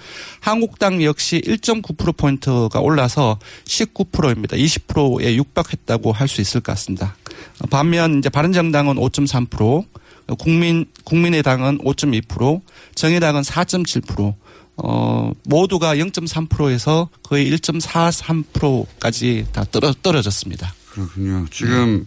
한국당 0.40 1.02
역시 1.02 1.40
1.9%포인트가 1.46 2.80
올라서 2.80 3.38
19%입니다. 3.64 4.56
20%에 4.56 5.34
육박했다고 5.36 6.12
할 6.12 6.28
수 6.28 6.40
있을 6.40 6.60
것 6.60 6.72
같습니다. 6.72 7.16
어, 7.60 7.66
반면 7.68 8.18
이제 8.18 8.28
바른정당은 8.28 8.96
5.3%, 8.96 9.84
국민, 10.38 10.86
국민의당은 11.04 11.78
5.2%, 11.78 12.60
정의당은 12.94 13.42
4.7%, 13.42 14.34
어, 14.76 15.32
모두가 15.44 15.96
0.3%에서 15.96 17.08
거의 17.22 17.50
1.43%까지 17.52 19.46
다 19.52 19.64
떨어, 19.70 19.92
떨어졌습니다. 20.02 20.72
그렇군요. 20.90 21.46
지금 21.50 22.06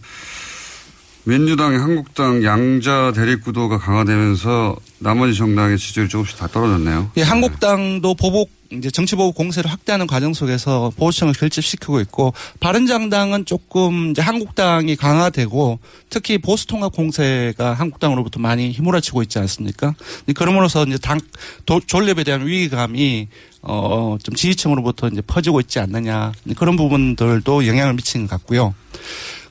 민주당, 1.24 1.74
한국당 1.80 2.44
양자 2.44 3.12
대립 3.14 3.42
구도가 3.44 3.78
강화되면서 3.78 4.76
나머지 4.98 5.34
정당의 5.34 5.78
지지율이 5.78 6.08
조금씩 6.10 6.36
다 6.36 6.46
떨어졌네요. 6.48 7.10
예, 7.16 7.22
한국당도 7.22 8.14
보복 8.14 8.50
이제 8.78 8.90
정치 8.90 9.16
보복 9.16 9.34
공세를 9.34 9.70
확대하는 9.70 10.06
과정 10.06 10.34
속에서 10.34 10.92
보수층을 10.96 11.34
결집시키고 11.34 12.00
있고 12.00 12.32
바른정당은 12.60 13.44
조금 13.44 14.10
이제 14.10 14.22
한국당이 14.22 14.96
강화되고 14.96 15.78
특히 16.10 16.38
보수 16.38 16.66
통합 16.66 16.92
공세가 16.92 17.74
한국당으로부터 17.74 18.40
많이 18.40 18.72
휘몰아치고 18.72 19.22
있지 19.22 19.38
않습니까? 19.38 19.94
그러므로서 20.34 20.84
이제 20.84 20.98
당 20.98 21.20
도, 21.66 21.80
존립에 21.80 22.24
대한 22.24 22.46
위기감이 22.46 23.28
어 23.62 24.04
좀 24.22 24.34
지지층으로부터 24.34 25.08
이제 25.08 25.20
퍼지고 25.20 25.60
있지 25.60 25.78
않느냐 25.78 26.32
그런 26.56 26.76
부분들도 26.76 27.66
영향을 27.66 27.94
미치는 27.94 28.26
것 28.26 28.38
같고요. 28.38 28.74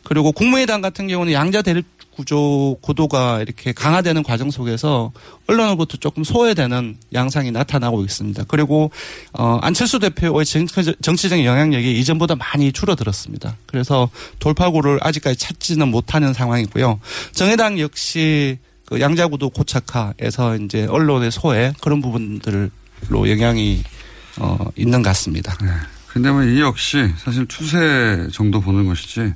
그리고 0.04 0.32
국민의당 0.32 0.82
같은 0.82 1.08
경우는 1.08 1.32
양자 1.32 1.62
대립 1.62 1.86
구조 2.16 2.78
구도가 2.82 3.42
이렇게 3.42 3.72
강화되는 3.72 4.24
과정 4.24 4.52
속에서 4.52 5.12
언론으로부터 5.48 5.98
조금 5.98 6.24
소외되는 6.24 6.98
양상이 7.14 7.52
나타나고 7.52 8.04
있습니다. 8.04 8.44
그리고 8.48 8.92
어 9.34 9.60
안철수 9.62 10.00
대표의 10.00 10.46
정치적 11.02 11.44
영향력이 11.44 12.00
이전보다 12.00 12.36
많이 12.36 12.72
줄어들었습니다. 12.72 13.58
그래서 13.66 14.10
돌파구를 14.40 15.00
아직까지 15.02 15.38
찾지는 15.38 15.90
못하는 15.90 16.34
상황이고요. 16.34 17.00
정의당 17.34 17.80
역시 17.80 18.58
그 18.86 19.00
양자 19.00 19.28
구도 19.28 19.50
고착화에서 19.50 20.58
이제 20.58 20.86
언론의 20.86 21.32
소외 21.32 21.74
그런 21.82 22.02
부분들로 22.02 22.70
영향이 23.12 23.84
어 24.40 24.58
있는 24.76 25.02
것 25.02 25.10
같습니다. 25.10 25.56
네. 25.62 25.70
근데 26.08 26.30
뭐 26.30 26.44
이 26.44 26.62
역시 26.62 27.12
사실 27.18 27.48
추세 27.48 28.28
정도 28.32 28.62
보는 28.62 28.86
것이지, 28.86 29.34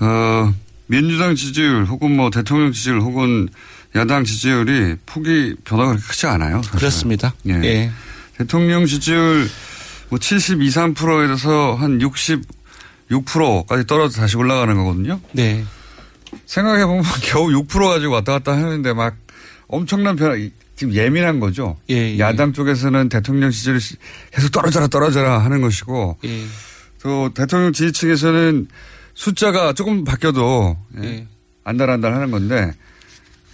어, 0.00 0.54
민주당 0.86 1.34
지지율 1.34 1.84
혹은 1.84 2.16
뭐 2.16 2.30
대통령 2.30 2.72
지지율 2.72 3.00
혹은 3.00 3.48
야당 3.96 4.24
지지율이 4.24 4.96
폭이 5.06 5.56
변화가 5.64 5.90
그렇게 5.90 6.06
크지 6.06 6.26
않아요. 6.26 6.56
사실은. 6.56 6.78
그렇습니다. 6.78 7.34
예. 7.46 7.52
예. 7.62 7.90
대통령 8.36 8.86
지지율 8.86 9.48
뭐 10.08 10.18
72, 10.18 10.68
3%에서 10.68 11.74
한 11.74 11.98
66%까지 11.98 13.86
떨어져 13.86 14.20
다시 14.20 14.36
올라가는 14.36 14.74
거거든요. 14.74 15.20
네. 15.32 15.64
생각해보면 16.46 17.04
겨우 17.22 17.48
6% 17.48 17.88
가지고 17.88 18.14
왔다 18.14 18.32
갔다 18.32 18.52
하는데 18.52 18.92
막 18.92 19.14
엄청난 19.68 20.16
변화, 20.16 20.36
지금 20.76 20.92
예민한 20.92 21.38
거죠. 21.40 21.76
예, 21.90 22.14
예. 22.14 22.18
야당 22.18 22.52
쪽에서는 22.52 23.08
대통령 23.08 23.50
지지율이 23.50 23.80
계속 24.32 24.50
떨어져라 24.50 24.88
떨어져라 24.88 25.38
하는 25.38 25.60
것이고 25.60 26.18
예. 26.24 26.44
또 27.00 27.32
대통령 27.32 27.72
지지층에서는 27.72 28.66
숫자가 29.14 29.72
조금 29.72 30.04
바뀌어도 30.04 30.76
예. 31.02 31.04
예. 31.04 31.26
안달안달 31.64 32.12
하는 32.14 32.30
건데 32.30 32.72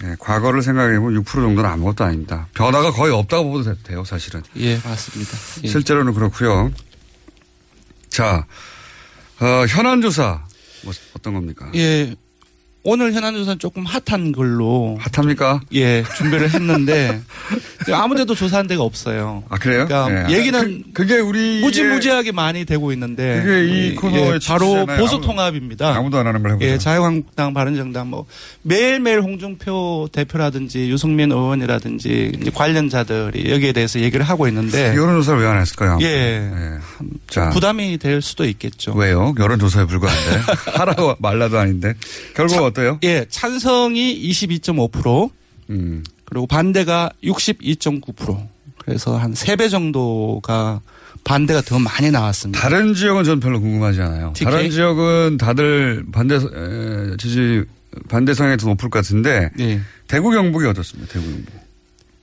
예, 0.03 0.17
과거를 0.19 0.63
생각해보면 0.63 1.23
6% 1.23 1.27
정도는 1.27 1.69
아무것도 1.69 2.05
아닙니다. 2.05 2.49
변화가 2.55 2.93
거의 2.93 3.13
없다고 3.13 3.51
보도 3.51 3.75
돼요, 3.83 4.03
사실은. 4.05 4.43
예, 4.57 4.79
맞습니다. 4.83 5.33
예. 5.65 5.69
실제로는 5.69 6.15
그렇고요. 6.15 6.73
자, 8.09 8.47
어, 9.41 9.67
현안 9.69 10.01
조사 10.01 10.43
뭐 10.83 10.93
어떤 11.15 11.35
겁니까? 11.35 11.71
예. 11.75 12.15
오늘 12.83 13.13
현안 13.13 13.35
조사는 13.35 13.59
조금 13.59 13.85
핫한 13.85 14.33
걸로 14.33 14.99
핫합니까? 15.01 15.61
예 15.75 16.03
준비를 16.17 16.49
했는데 16.51 17.21
아무데도 17.93 18.35
조사한 18.35 18.67
데가 18.69 18.83
없어요. 18.83 19.43
아 19.51 19.57
그래요? 19.59 19.87
그러니까 19.87 20.29
네. 20.29 20.39
얘기는 20.39 20.83
그, 20.95 21.05
게 21.05 21.19
우리 21.19 21.61
무지무지하게 21.61 22.33
많이 22.33 22.65
되고 22.65 22.91
있는데 22.93 23.43
그게 23.45 23.67
이 23.67 23.91
예, 23.91 23.95
코너의 23.97 24.23
예, 24.23 24.39
바로 24.47 24.67
취지잖아요. 24.67 24.99
보수 24.99 25.19
아무도- 25.19 25.23
통합입니다. 25.25 25.95
아무도 25.95 26.19
안 26.19 26.27
하는 26.27 26.43
걸 26.43 26.53
해보죠. 26.53 26.67
예, 26.67 26.79
자유한국당, 26.79 27.53
바른정당 27.53 28.09
뭐 28.09 28.25
매일매일 28.63 29.21
홍준표 29.21 30.09
대표라든지 30.13 30.89
유승민 30.91 31.33
의원이라든지 31.33 32.51
관련자들이 32.55 33.51
여기에 33.51 33.73
대해서 33.73 34.01
얘기를 34.01 34.25
하고 34.27 34.49
있는데 34.49 34.95
여론조사를 34.97 35.39
왜 35.43 35.47
안 35.51 35.61
했을까요? 35.61 35.99
예. 36.01 36.49
자, 37.29 37.51
부담이 37.51 37.99
될 37.99 38.23
수도 38.23 38.45
있겠죠. 38.47 38.93
왜요? 38.93 39.35
여론조사에 39.39 39.85
불과한데 39.87 40.41
하라고 40.79 41.17
말라도 41.19 41.59
아닌데 41.59 41.95
결과가 42.35 42.70
어때요? 42.71 42.99
예, 43.03 43.27
찬성이 43.29 44.19
22.5%, 44.31 45.31
음. 45.71 46.05
그리고 46.25 46.47
반대가 46.47 47.11
62.9%. 47.23 48.49
그래서 48.79 49.17
한 49.17 49.35
3배 49.35 49.71
정도가 49.71 50.81
반대가 51.23 51.61
더 51.61 51.79
많이 51.79 52.11
나왔습니다. 52.11 52.61
다른 52.61 52.95
지역은 52.95 53.25
전 53.25 53.41
별로 53.41 53.61
궁금하지 53.61 54.01
않아요. 54.01 54.33
TK? 54.35 54.45
다른 54.51 54.71
지역은 54.71 55.37
다들 55.37 56.07
반대 56.13 56.37
에, 56.37 57.17
지지 57.19 57.65
반대 58.09 58.33
성향이 58.35 58.57
더 58.57 58.69
높을 58.69 58.89
것 58.89 59.01
같은데 59.01 59.51
예. 59.59 59.81
대구 60.09 60.31
경북이 60.31 60.67
어떻습니까? 60.67 61.13
대구 61.13 61.27
경북. 61.27 61.53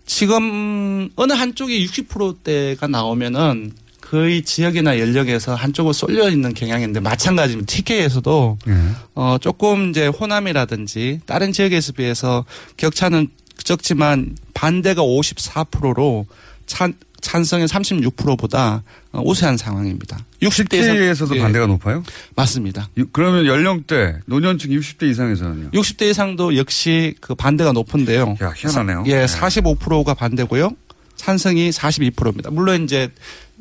지금 0.06 1.10
어느 1.16 1.34
한쪽이 1.34 1.86
60%대가 1.86 2.88
나오면은 2.88 3.72
거의 4.10 4.42
지역이나 4.42 5.00
연령에서 5.00 5.54
한쪽으로 5.56 5.92
쏠려 5.92 6.30
있는 6.30 6.54
경향인데 6.54 7.00
마찬가지입니다. 7.02 7.70
TK에서도 7.74 8.58
예. 8.70 8.74
어 9.16 9.38
조금 9.42 9.90
이제 9.90 10.08
호남이라든지 10.08 11.22
다른 11.26 11.52
지역에서 11.52 11.92
비해서 11.92 12.46
격차는 12.78 13.28
적지만 13.64 14.38
반대가 14.54 15.02
54%로 15.02 16.26
찬 16.68 16.94
찬성의 17.20 17.68
36%보다 17.68 18.84
어, 19.12 19.22
우세한 19.26 19.58
상황입니다. 19.58 20.20
60대 20.42 20.76
에서 20.76 20.90
예. 20.90 20.94
TK에서도 20.94 21.36
반대가 21.36 21.66
높아요? 21.66 22.04
맞습니다. 22.36 22.90
유- 22.98 23.08
그러면 23.12 23.46
연령대 23.46 24.20
노년층 24.28 24.70
60대 24.72 25.10
이상에서는요? 25.10 25.72
60대 25.72 26.12
이상도 26.12 26.56
역시 26.56 27.16
그 27.20 27.36
반대가 27.36 27.72
높은데요. 27.74 28.38
야 28.42 28.54
희한하네요. 28.56 29.04
예, 29.08 29.22
네. 29.22 29.26
45%가 29.26 30.14
반대고요. 30.14 30.72
찬성이 31.16 31.72
42%입니다. 31.72 32.52
물론 32.52 32.84
이제 32.84 33.10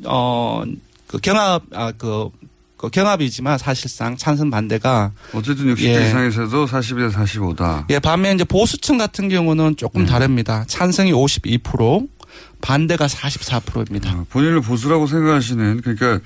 어 0.05 0.63
그 1.07 1.19
경합 1.19 1.63
아 1.73 1.91
그 1.91 2.29
그 2.77 2.89
경합이지만 2.89 3.57
사실상 3.57 4.15
찬성 4.15 4.51
반대가 4.51 5.11
어쨌든 5.33 5.73
60대 5.73 5.95
예. 5.95 6.07
이상에서도 6.07 6.67
40에서 6.67 7.11
45다. 7.11 7.85
예, 7.89 7.97
반면 7.97 8.35
이제 8.35 8.43
보수층 8.43 8.99
같은 8.99 9.29
경우는 9.29 9.75
조금 9.77 10.03
네. 10.03 10.07
다릅니다. 10.07 10.63
찬성이 10.67 11.11
52%, 11.11 12.07
반대가 12.61 13.07
44%입니다. 13.07 14.11
어, 14.13 14.25
본인을 14.29 14.61
보수라고 14.61 15.07
생각하시는 15.07 15.81
그러니까 15.81 16.19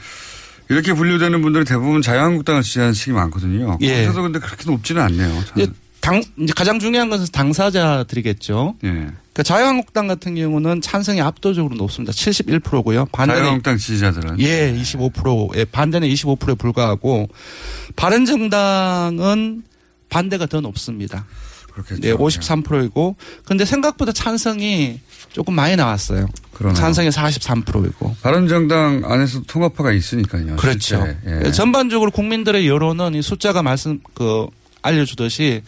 이렇게 0.68 0.94
분류되는 0.94 1.42
분들이 1.42 1.64
대부분 1.64 2.02
자유한국당을 2.02 2.64
지지하는 2.64 2.94
식이 2.94 3.12
많거든요. 3.12 3.78
예. 3.82 4.04
그래서 4.04 4.22
근데 4.22 4.40
그렇게 4.40 4.70
높지는 4.70 5.02
않네요. 5.04 5.44
참. 5.46 5.74
당 6.02 6.22
이제 6.40 6.52
가장 6.56 6.80
중요한 6.80 7.10
것은 7.10 7.28
당사자들이겠죠. 7.32 8.76
예. 8.84 9.08
그 9.34 9.44
자유한국당 9.44 10.08
같은 10.08 10.36
경우는 10.36 10.82
찬성이 10.82 11.22
압도적으로 11.22 11.76
높습니다. 11.76 12.12
71%고요. 12.12 13.06
반대는 13.12 13.40
자유한국당 13.40 13.78
지지자들은 13.78 14.40
예, 14.40 14.74
25%에 14.74 15.66
반대는 15.66 16.08
25%에 16.10 16.56
불과하고 16.56 17.30
바른정당은 17.96 19.64
반대가 20.10 20.48
더 20.48 20.60
높습니다. 20.60 21.26
그렇겠죠. 21.72 22.02
네, 22.02 22.14
53%이고 22.14 23.16
근데 23.46 23.64
생각보다 23.64 24.12
찬성이 24.12 25.00
조금 25.32 25.54
많이 25.54 25.76
나왔어요. 25.78 26.28
그러네요. 26.54 26.76
찬성이 26.76 27.10
43%이고. 27.10 28.16
바른정당 28.22 29.04
안에서 29.06 29.44
통합파가 29.44 29.94
있으니까요. 29.94 30.58
그렇죠. 30.58 31.08
예. 31.26 31.52
전반적으로 31.52 32.12
국민들의 32.12 32.68
여론은 32.68 33.16
이 33.16 33.22
숫자가 33.22 33.64
말씀 33.64 34.00
그 34.14 34.48
알려주듯이 34.82 35.62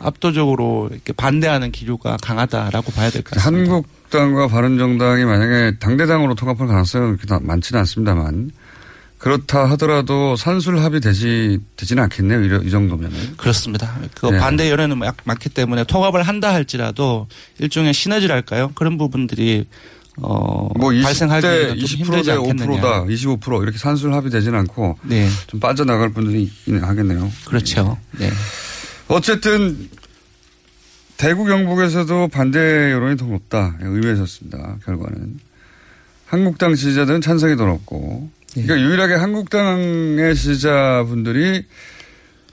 압도적으로 0.00 0.88
이렇게 0.92 1.12
반대하는 1.12 1.70
기류가 1.72 2.16
강하다라고 2.22 2.92
봐야 2.92 3.10
될 3.10 3.22
것 3.22 3.34
같습니다. 3.34 3.72
한국당과 3.72 4.48
바른정당이 4.48 5.24
만약에 5.24 5.76
당대당으로 5.78 6.34
통합할 6.34 6.66
가능성은 6.66 7.08
그렇게 7.16 7.26
다- 7.26 7.38
많지는 7.42 7.80
않습니다만 7.80 8.50
그렇다 9.18 9.68
하더라도 9.72 10.34
산술 10.36 10.78
합의되지 10.78 11.58
되지는 11.76 12.02
않겠네요. 12.04 12.42
이, 12.62 12.66
이 12.66 12.70
정도면은. 12.70 13.36
그렇습니다. 13.36 13.94
그 14.14 14.26
네. 14.26 14.38
반대 14.38 14.70
여론은 14.70 14.96
막- 14.96 15.16
많기 15.24 15.50
때문에 15.50 15.84
통합을 15.84 16.22
한다 16.22 16.54
할지라도 16.54 17.28
일종의 17.58 17.92
시너지랄까요? 17.92 18.72
그런 18.74 18.96
부분들이 18.96 19.66
어뭐 20.22 20.72
20대 20.90 21.02
발생하기는 21.02 21.68
좀 21.68 21.76
20%대 21.78 21.94
힘들지 21.96 22.30
않겠느냐. 22.32 22.80
5%다 22.80 23.04
25% 23.04 23.62
이렇게 23.62 23.76
산술 23.78 24.12
합의되지는 24.14 24.58
않고 24.60 24.98
네, 25.02 25.28
좀 25.46 25.60
빠져나갈 25.60 26.08
분들이 26.10 26.42
있긴 26.44 26.82
하겠네요. 26.82 27.30
그렇죠. 27.44 27.98
네. 28.18 28.30
어쨌든 29.10 29.88
대구 31.16 31.44
경북에서도 31.44 32.28
반대 32.28 32.92
여론이 32.92 33.16
더 33.16 33.26
높다. 33.26 33.76
의외였습니다. 33.80 34.78
결과는. 34.84 35.38
한국당 36.26 36.74
지지자들은 36.74 37.20
찬성이 37.20 37.56
더 37.56 37.66
높고. 37.66 38.30
예. 38.56 38.62
그러니까 38.62 38.88
유일하게 38.88 39.14
한국당의 39.14 40.34
지지자분들이 40.34 41.66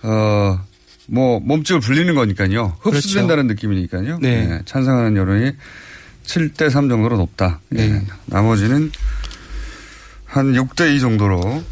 어, 0.01 0.59
뭐 1.05 1.39
몸집을 1.39 1.79
불리는 1.79 2.13
거니까요. 2.15 2.75
흡수된다는 2.81 3.47
느낌이니까요. 3.47 4.17
네. 4.19 4.47
네, 4.47 4.61
찬성하는 4.65 5.15
여론이 5.15 5.51
7대 6.25 6.69
3 6.69 6.89
정도로 6.89 7.17
높다. 7.17 7.61
네. 7.69 7.87
네. 7.87 8.05
나머지는 8.25 8.91
한 10.25 10.53
6대 10.53 10.95
2 10.95 10.99
정도로 10.99 11.63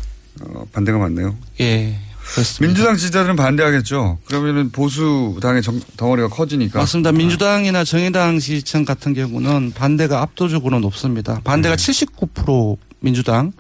어, 0.42 0.66
반대가 0.72 0.98
많네요. 1.00 1.36
예. 1.60 2.00
그렇습니다. 2.34 2.66
민주당 2.68 2.96
지지자들은 2.98 3.36
반대하겠죠. 3.36 4.20
그러면은 4.26 4.72
보수당의 4.72 5.62
정- 5.62 5.80
덩어리가 5.98 6.30
커지니까. 6.30 6.80
맞습니다. 6.80 7.12
민주당이나 7.12 7.84
정의당 7.84 8.40
지지층 8.40 8.84
같은 8.86 9.14
경우는 9.14 9.74
반대가 9.74 10.22
압도적으로 10.22 10.80
높습니다. 10.80 11.40
반대가 11.44 11.76
네. 11.76 11.92
79% 11.92 12.78
민주당, 13.00 13.52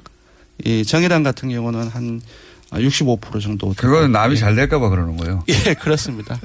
이 0.63 0.83
정의당 0.83 1.23
같은 1.23 1.49
경우는 1.49 1.87
한 1.89 2.21
65% 2.71 3.39
정도. 3.41 3.73
그거는 3.77 4.11
남이 4.11 4.35
예. 4.35 4.39
잘 4.39 4.55
될까봐 4.55 4.89
그러는 4.89 5.15
거예요. 5.17 5.43
예, 5.47 5.73
그렇습니다. 5.75 6.39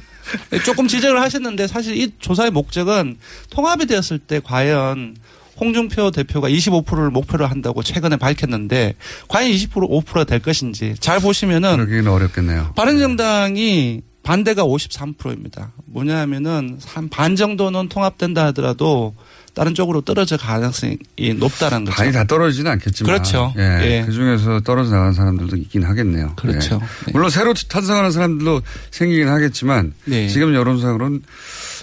조금 0.64 0.86
지적을 0.86 1.20
하셨는데 1.20 1.66
사실 1.66 1.96
이 1.96 2.12
조사의 2.18 2.50
목적은 2.52 3.16
통합이 3.50 3.86
되었을 3.86 4.18
때 4.18 4.40
과연 4.44 5.16
홍준표 5.60 6.10
대표가 6.10 6.48
25%를 6.48 7.10
목표로 7.10 7.46
한다고 7.46 7.82
최근에 7.82 8.16
밝혔는데 8.16 8.94
과연 9.28 9.50
20% 9.50 9.70
5%가 9.88 10.24
될 10.24 10.40
것인지 10.40 10.94
잘 11.00 11.20
보시면은 11.20 11.76
그러기는 11.76 12.08
어렵겠네요. 12.08 12.72
바른정당이 12.74 14.02
반대가 14.22 14.62
53%입니다. 14.64 15.72
뭐냐 15.86 16.18
하면은 16.20 16.78
한 16.86 17.08
반 17.08 17.36
정도는 17.36 17.88
통합된다 17.88 18.46
하더라도 18.46 19.14
다른 19.54 19.74
쪽으로 19.74 20.00
떨어질 20.02 20.36
가능성이 20.38 20.96
높다는 21.38 21.84
거죠. 21.84 21.96
반이 21.96 22.12
다 22.12 22.24
떨어지지는 22.24 22.70
않겠지만. 22.72 23.12
그렇죠. 23.12 23.52
예. 23.58 23.62
예. 23.82 24.02
그 24.06 24.12
중에서 24.12 24.60
떨어져 24.60 24.92
나가는 24.92 25.12
사람들도 25.12 25.56
있긴 25.56 25.82
하겠네요. 25.84 26.34
그렇죠. 26.36 26.76
예. 26.76 26.78
네. 27.06 27.12
물론 27.12 27.30
새로 27.30 27.52
탄생하는 27.52 28.12
사람들도 28.12 28.62
생기긴 28.92 29.28
하겠지만. 29.28 29.92
네. 30.04 30.28
지금 30.28 30.54
여론상으로는 30.54 31.22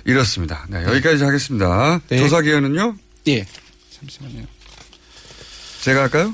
이렇습니다. 0.06 0.66
네, 0.70 0.84
여기까지 0.86 1.24
하겠습니다. 1.26 2.00
네. 2.08 2.20
조사 2.20 2.42
기회는요? 2.42 2.96
예. 3.28 3.46
잠시만요. 4.00 4.46
제가 5.82 6.02
할까요? 6.02 6.34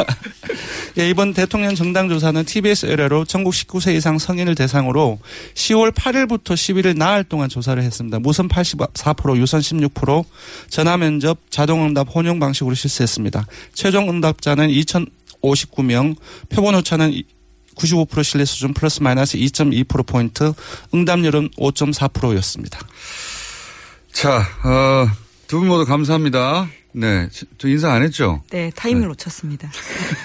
예, 0.98 1.08
이번 1.08 1.32
대통령 1.32 1.74
정당 1.74 2.08
조사는 2.08 2.44
TBS 2.44 2.86
의뢰로 2.86 3.24
전국 3.24 3.52
19세 3.52 3.94
이상 3.94 4.18
성인을 4.18 4.54
대상으로 4.54 5.18
10월 5.54 5.92
8일부터 5.92 6.54
11일 6.54 6.96
나흘 6.96 7.24
동안 7.24 7.48
조사를 7.48 7.82
했습니다. 7.82 8.18
무선 8.18 8.48
84%, 8.48 9.36
유선 9.38 9.60
16%, 9.60 10.24
전화 10.68 10.96
면접, 10.96 11.38
자동 11.50 11.84
응답 11.84 12.14
혼용 12.14 12.38
방식으로 12.38 12.74
실시했습니다. 12.74 13.46
최종 13.72 14.08
응답자는 14.08 14.68
2,059명, 14.68 16.16
표본 16.48 16.74
오차는 16.74 17.22
95% 17.76 18.24
신뢰 18.24 18.44
수준 18.44 18.74
플러스 18.74 19.02
마이너스 19.02 19.38
2.2%포인트, 19.38 20.52
응답률은 20.92 21.50
5.4%였습니다. 21.50 22.78
자, 24.12 24.46
어, 24.64 25.08
두 25.50 25.58
분 25.58 25.66
모두 25.66 25.84
감사합니다. 25.84 26.68
네. 26.92 27.28
저 27.58 27.66
인사 27.66 27.90
안 27.92 28.04
했죠? 28.04 28.40
네, 28.50 28.70
타임을 28.76 29.08
놓쳤습니다. 29.08 29.68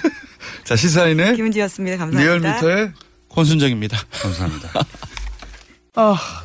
자, 0.64 0.76
시사인의 0.76 1.36
김은지였습니다. 1.36 1.98
감사합니다. 1.98 2.60
리얼미터의 2.60 2.92
권순정입니다. 3.30 3.98
감사합니다. 4.22 4.70
아, 5.96 6.45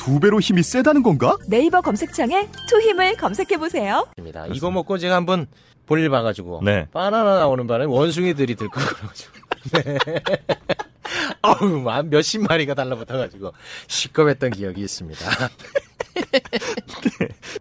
두 0.00 0.18
배로 0.18 0.40
힘이 0.40 0.62
세다는 0.62 1.02
건가? 1.02 1.36
네이버 1.46 1.82
검색창에 1.82 2.48
투 2.66 2.80
힘을 2.80 3.18
검색해보세요. 3.18 4.08
입니다. 4.16 4.46
이거 4.46 4.70
먹고 4.70 4.96
제가 4.96 5.14
한번 5.14 5.46
볼일 5.84 6.08
봐가지고 6.08 6.62
네. 6.64 6.86
바나나 6.90 7.38
나오는 7.38 7.66
바람에 7.66 7.84
원숭이들이 7.84 8.54
들고 8.54 8.80
그래가지고 8.80 9.32
네. 9.72 9.98
어우 11.42 11.82
막 11.82 12.06
몇십 12.06 12.40
마리가 12.48 12.72
달라붙어가지고 12.72 13.52
식겁했던 13.88 14.52
기억이 14.52 14.80
있습니다. 14.80 15.22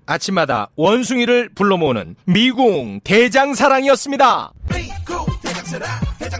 아침마다 0.05 0.69
원숭이를 0.77 1.49
불러 1.53 1.75
모으는 1.75 2.15
미궁 2.23 3.01
대장사랑이었습니다. 3.03 4.53
장 6.29 6.39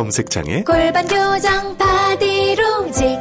검색창에 0.00 0.64
골반 0.64 1.06
교정 1.06 1.76
바디로직 1.76 3.18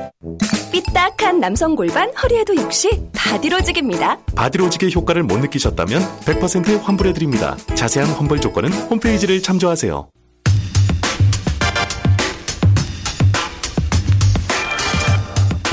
삐딱한 0.71 1.41
남성 1.41 1.75
골반 1.75 2.09
허리에도 2.15 2.55
역시 2.55 2.89
바디로직입니다. 3.13 4.17
바디로직의 4.33 4.93
효과를 4.95 5.23
못 5.23 5.39
느끼셨다면 5.39 6.01
100% 6.21 6.81
환불해드립니다. 6.81 7.57
자세한 7.75 8.09
환불 8.11 8.39
조건은 8.39 8.71
홈페이지를 8.71 9.43
참조하세요. 9.43 10.09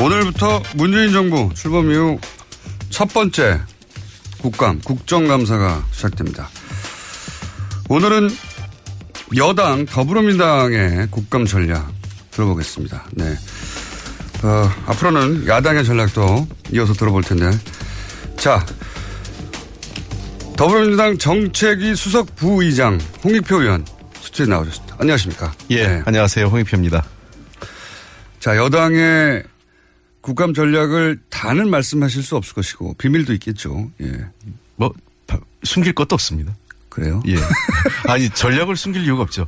오늘부터 0.02 0.60
문재인 0.74 1.12
정부 1.12 1.54
출범 1.54 1.88
이후 1.92 2.18
첫 2.90 3.06
번째 3.12 3.60
국감, 4.42 4.80
국정감사가 4.80 5.84
시작됩니다. 5.92 6.48
오늘은 7.88 8.28
여당 9.36 9.84
더불어민주당의 9.86 11.08
국감 11.10 11.46
전략 11.46 11.90
들어보겠습니다. 12.30 13.04
네. 13.12 13.34
어, 14.44 14.70
앞으로는 14.86 15.46
야당의 15.48 15.84
전략도 15.84 16.46
이어서 16.72 16.92
들어볼 16.92 17.22
텐데. 17.22 17.50
자, 18.36 18.64
더불어민주당 20.56 21.18
정책위 21.18 21.96
수석 21.96 22.36
부의장 22.36 22.98
홍익표 23.24 23.62
의원 23.62 23.84
스튜디오에 24.20 24.46
나오셨습니다. 24.48 24.96
안녕하십니까? 25.00 25.52
예, 25.70 25.86
네. 25.86 26.02
안녕하세요. 26.04 26.46
홍익표입니다. 26.46 27.04
자, 28.38 28.56
여당의 28.56 29.42
국감 30.20 30.54
전략을 30.54 31.18
다는 31.30 31.70
말씀하실 31.70 32.22
수 32.22 32.36
없을 32.36 32.54
것이고 32.54 32.94
비밀도 32.94 33.32
있겠죠. 33.34 33.90
예. 34.02 34.26
뭐 34.76 34.92
바- 35.26 35.38
숨길 35.64 35.94
것도 35.94 36.14
없습니다. 36.14 36.54
그래요? 36.96 37.22
예. 37.26 37.36
아니 38.08 38.30
전략을 38.30 38.74
숨길 38.74 39.04
이유가 39.04 39.22
없죠. 39.22 39.46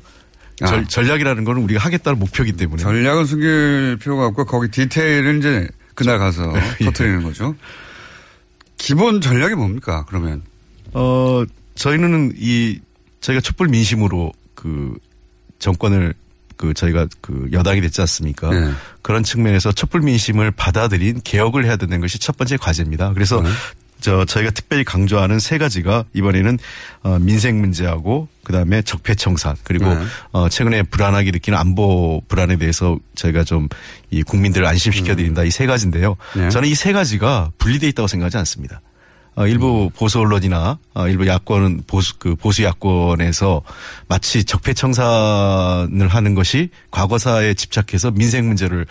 절, 0.56 0.80
아. 0.80 0.84
전략이라는 0.84 1.44
거는 1.44 1.62
우리가 1.62 1.80
하겠다는 1.80 2.18
목표이기 2.18 2.58
때문에. 2.58 2.82
전략은 2.82 3.24
숨길 3.24 3.96
필요가 3.98 4.26
없고 4.26 4.44
거기 4.44 4.68
디테일은 4.70 5.38
이제 5.38 5.66
그날 5.94 6.18
가서 6.18 6.52
예. 6.82 6.84
터트리는 6.84 7.22
거죠. 7.22 7.56
기본 8.76 9.22
전략이 9.22 9.54
뭡니까? 9.54 10.04
그러면 10.08 10.42
어 10.92 11.42
저희는 11.74 12.34
이 12.36 12.80
저희가 13.22 13.40
촛불 13.40 13.68
민심으로 13.68 14.32
그 14.54 14.94
정권을 15.58 16.12
그 16.58 16.74
저희가 16.74 17.06
그 17.22 17.48
여당이 17.50 17.80
됐지 17.80 18.02
않습니까? 18.02 18.50
네. 18.50 18.72
그런 19.00 19.22
측면에서 19.22 19.72
촛불 19.72 20.02
민심을 20.02 20.50
받아들인 20.50 21.20
개혁을 21.24 21.64
해야 21.64 21.76
되는 21.76 21.98
것이 22.00 22.18
첫 22.18 22.36
번째 22.36 22.58
과제입니다. 22.58 23.14
그래서 23.14 23.40
네. 23.40 23.48
저 24.00 24.24
저희가 24.24 24.50
특별히 24.52 24.84
강조하는 24.84 25.38
세 25.38 25.58
가지가 25.58 26.04
이번에는 26.14 26.58
어 27.02 27.18
민생 27.18 27.60
문제하고 27.60 28.28
그다음에 28.44 28.82
적폐청산 28.82 29.56
그리고 29.64 29.92
네. 29.94 30.00
어 30.32 30.48
최근에 30.48 30.82
불안하게 30.84 31.30
느끼는 31.32 31.58
안보 31.58 32.22
불안에 32.28 32.56
대해서 32.56 32.98
저희가 33.14 33.44
좀 33.44 33.68
이 34.10 34.22
국민들을 34.22 34.66
안심시켜 34.66 35.14
드린다 35.16 35.44
이 35.44 35.50
세 35.50 35.66
가지인데요. 35.66 36.16
음. 36.36 36.40
네. 36.42 36.48
저는 36.50 36.68
이 36.68 36.74
세 36.74 36.92
가지가 36.92 37.50
분리돼 37.58 37.88
있다고 37.88 38.06
생각하지 38.08 38.38
않습니다. 38.38 38.80
어, 39.34 39.46
일부 39.46 39.90
보수 39.94 40.18
언론이나 40.18 40.78
어, 40.94 41.08
일부 41.08 41.26
야권은 41.26 41.82
보수 41.86 42.18
그 42.18 42.34
보수 42.34 42.64
야권에서 42.64 43.62
마치 44.08 44.44
적폐청산을 44.44 46.08
하는 46.08 46.34
것이 46.34 46.70
과거사에 46.90 47.54
집착해서 47.54 48.10
민생 48.12 48.46
문제를 48.48 48.86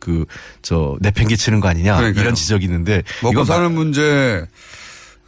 그 0.00 0.24
저 0.62 0.96
내팽개치는 1.00 1.60
거 1.60 1.68
아니냐 1.68 1.96
그러니까요. 1.96 2.22
이런 2.22 2.34
지적이 2.34 2.64
있는데 2.64 3.02
먹고 3.22 3.44
사는 3.44 3.70
문제 3.72 4.44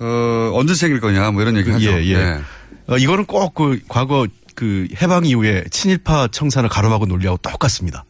어, 0.01 0.51
언제 0.55 0.75
생길 0.75 1.01
거냐 1.01 1.31
뭐 1.31 1.43
이런 1.43 1.57
얘기 1.57 1.67
그, 1.69 1.75
하죠. 1.75 1.93
예, 1.93 2.05
예. 2.05 2.17
네. 2.17 2.41
어, 2.89 2.97
이거는 2.99 3.27
꼭 3.27 3.55
그 3.55 3.79
과거 3.89 4.27
그 4.55 4.89
해방 5.01 5.25
이후에 5.25 5.65
친일파 5.71 6.29
청산을 6.29 6.69
가로막은 6.69 7.09
논리하고 7.09 7.39
똑같습니다. 7.39 8.05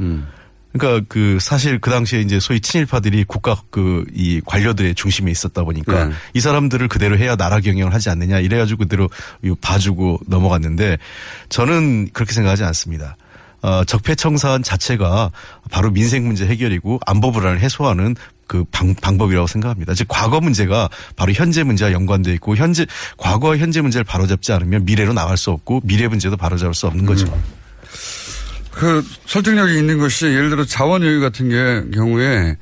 음. 0.00 0.26
그러니까 0.72 1.06
그 1.08 1.38
사실 1.40 1.78
그 1.78 1.90
당시에 1.90 2.20
이제 2.20 2.38
소위 2.38 2.60
친일파들이 2.60 3.24
국가 3.24 3.56
그 3.70 4.04
이 4.12 4.42
관료들의 4.44 4.94
중심에 4.94 5.30
있었다 5.30 5.62
보니까 5.64 6.06
네. 6.06 6.14
이 6.34 6.40
사람들을 6.40 6.86
그대로 6.88 7.16
해야 7.16 7.34
나라 7.36 7.60
경영을 7.60 7.94
하지 7.94 8.10
않느냐 8.10 8.40
이래가지고 8.40 8.80
그대로 8.80 9.08
이 9.42 9.54
봐주고 9.60 10.20
넘어갔는데 10.26 10.98
저는 11.48 12.10
그렇게 12.12 12.34
생각하지 12.34 12.64
않습니다. 12.64 13.16
어, 13.62 13.84
적폐청산 13.84 14.62
자체가 14.62 15.30
바로 15.70 15.90
민생 15.90 16.26
문제 16.26 16.46
해결이고 16.46 17.00
안보 17.06 17.32
불안을 17.32 17.60
해소하는 17.60 18.16
그 18.46 18.64
방, 18.70 18.94
방법이라고 18.94 19.46
생각합니다. 19.46 19.94
즉 19.94 20.06
과거 20.08 20.40
문제가 20.40 20.88
바로 21.16 21.32
현재 21.32 21.62
문제와 21.64 21.92
연관돼 21.92 22.32
있고 22.34 22.56
현재 22.56 22.86
과거와 23.16 23.56
현재 23.58 23.80
문제를 23.80 24.04
바로잡지 24.04 24.52
않으면 24.52 24.84
미래로 24.84 25.12
나갈 25.12 25.36
수 25.36 25.50
없고 25.50 25.80
미래 25.84 26.06
문제도 26.06 26.36
바로잡을 26.36 26.74
수 26.74 26.86
없는 26.86 27.06
거죠. 27.06 27.26
그 28.70 29.02
설득력이 29.26 29.78
있는 29.78 29.98
것이 29.98 30.26
예를 30.26 30.50
들어 30.50 30.64
자원 30.64 31.02
여유 31.02 31.20
같은 31.20 31.48
게 31.48 31.96
경우에 31.96 32.56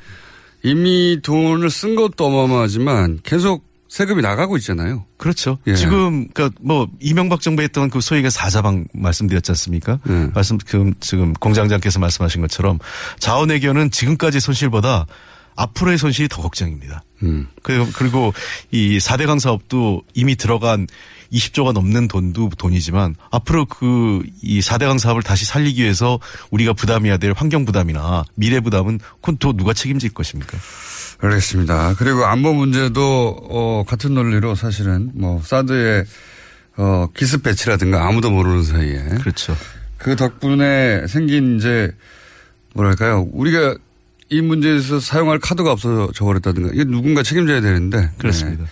이미 0.63 1.19
돈을 1.23 1.69
쓴 1.71 1.97
것도 1.97 2.25
어마어마하지만 2.25 3.19
계속 3.23 3.74
세금이 3.95 4.23
나가고 4.23 4.57
있잖아요. 4.57 5.05
그렇죠. 5.17 5.57
예. 5.69 5.77
지금 5.77 6.27
그러니까 6.35 6.59
뭐 6.61 6.89
이명박 6.99 7.41
정부 7.41 7.63
했던 7.63 7.91
그 7.91 8.01
소위가 8.01 8.29
사자방 8.29 8.87
말씀드렸지 8.93 9.53
않습니까? 9.53 10.01
예. 10.09 10.31
말씀 10.35 10.59
지금 10.59 10.95
지금 10.99 11.33
공장장께서 11.35 12.01
말씀하신 12.01 12.41
것처럼 12.41 12.81
자원외교는 13.21 13.93
지금까지 13.93 14.41
손실보다 14.41 15.07
앞으로의 15.55 15.99
손실이 15.99 16.27
더 16.29 16.43
걱정입니다. 16.43 17.05
음. 17.23 17.47
그리고, 17.63 17.87
그리고 17.95 18.35
이 18.73 18.99
4대강 18.99 19.39
사업도 19.39 20.03
이미 20.13 20.35
들어간 20.35 20.89
20조가 21.33 21.73
넘는 21.73 22.09
돈도 22.09 22.51
돈이지만 22.59 23.15
앞으로 23.31 23.65
그 23.67 24.23
이 24.43 24.61
4대강 24.61 24.99
사업을 24.99 25.23
다시 25.23 25.45
살리기 25.45 25.83
위해서 25.83 26.19
우리가 26.51 26.73
부담해야 26.73 27.17
될 27.17 27.33
환경 27.35 27.65
부담이나 27.65 28.25
미래 28.35 28.61
부담은 28.61 28.99
그건 29.21 29.37
또 29.39 29.53
누가 29.53 29.73
책임질 29.73 30.13
것입니까? 30.13 30.59
알겠습니다. 31.25 31.95
그리고 31.99 32.25
안보 32.25 32.53
문제도 32.53 33.37
어, 33.51 33.85
같은 33.87 34.15
논리로 34.15 34.55
사실은 34.55 35.11
뭐 35.15 35.41
사드의 35.43 36.05
어, 36.77 37.09
기습 37.15 37.43
배치라든가 37.43 38.07
아무도 38.07 38.31
모르는 38.31 38.63
사이에 38.63 38.99
그렇죠. 39.21 39.57
그 39.97 40.17
덕분에 40.17 41.07
생긴 41.07 41.57
이제 41.57 41.93
뭐랄까요 42.75 43.29
우리가 43.33 43.77
이 44.29 44.41
문제에서 44.41 45.01
사용할 45.01 45.39
카드가 45.39 45.71
없어져 45.71 46.25
버렸다든가 46.25 46.71
이게 46.73 46.85
누군가 46.85 47.23
책임져야 47.23 47.61
되는데 47.61 48.11
그렇습니다. 48.19 48.65
네. 48.65 48.71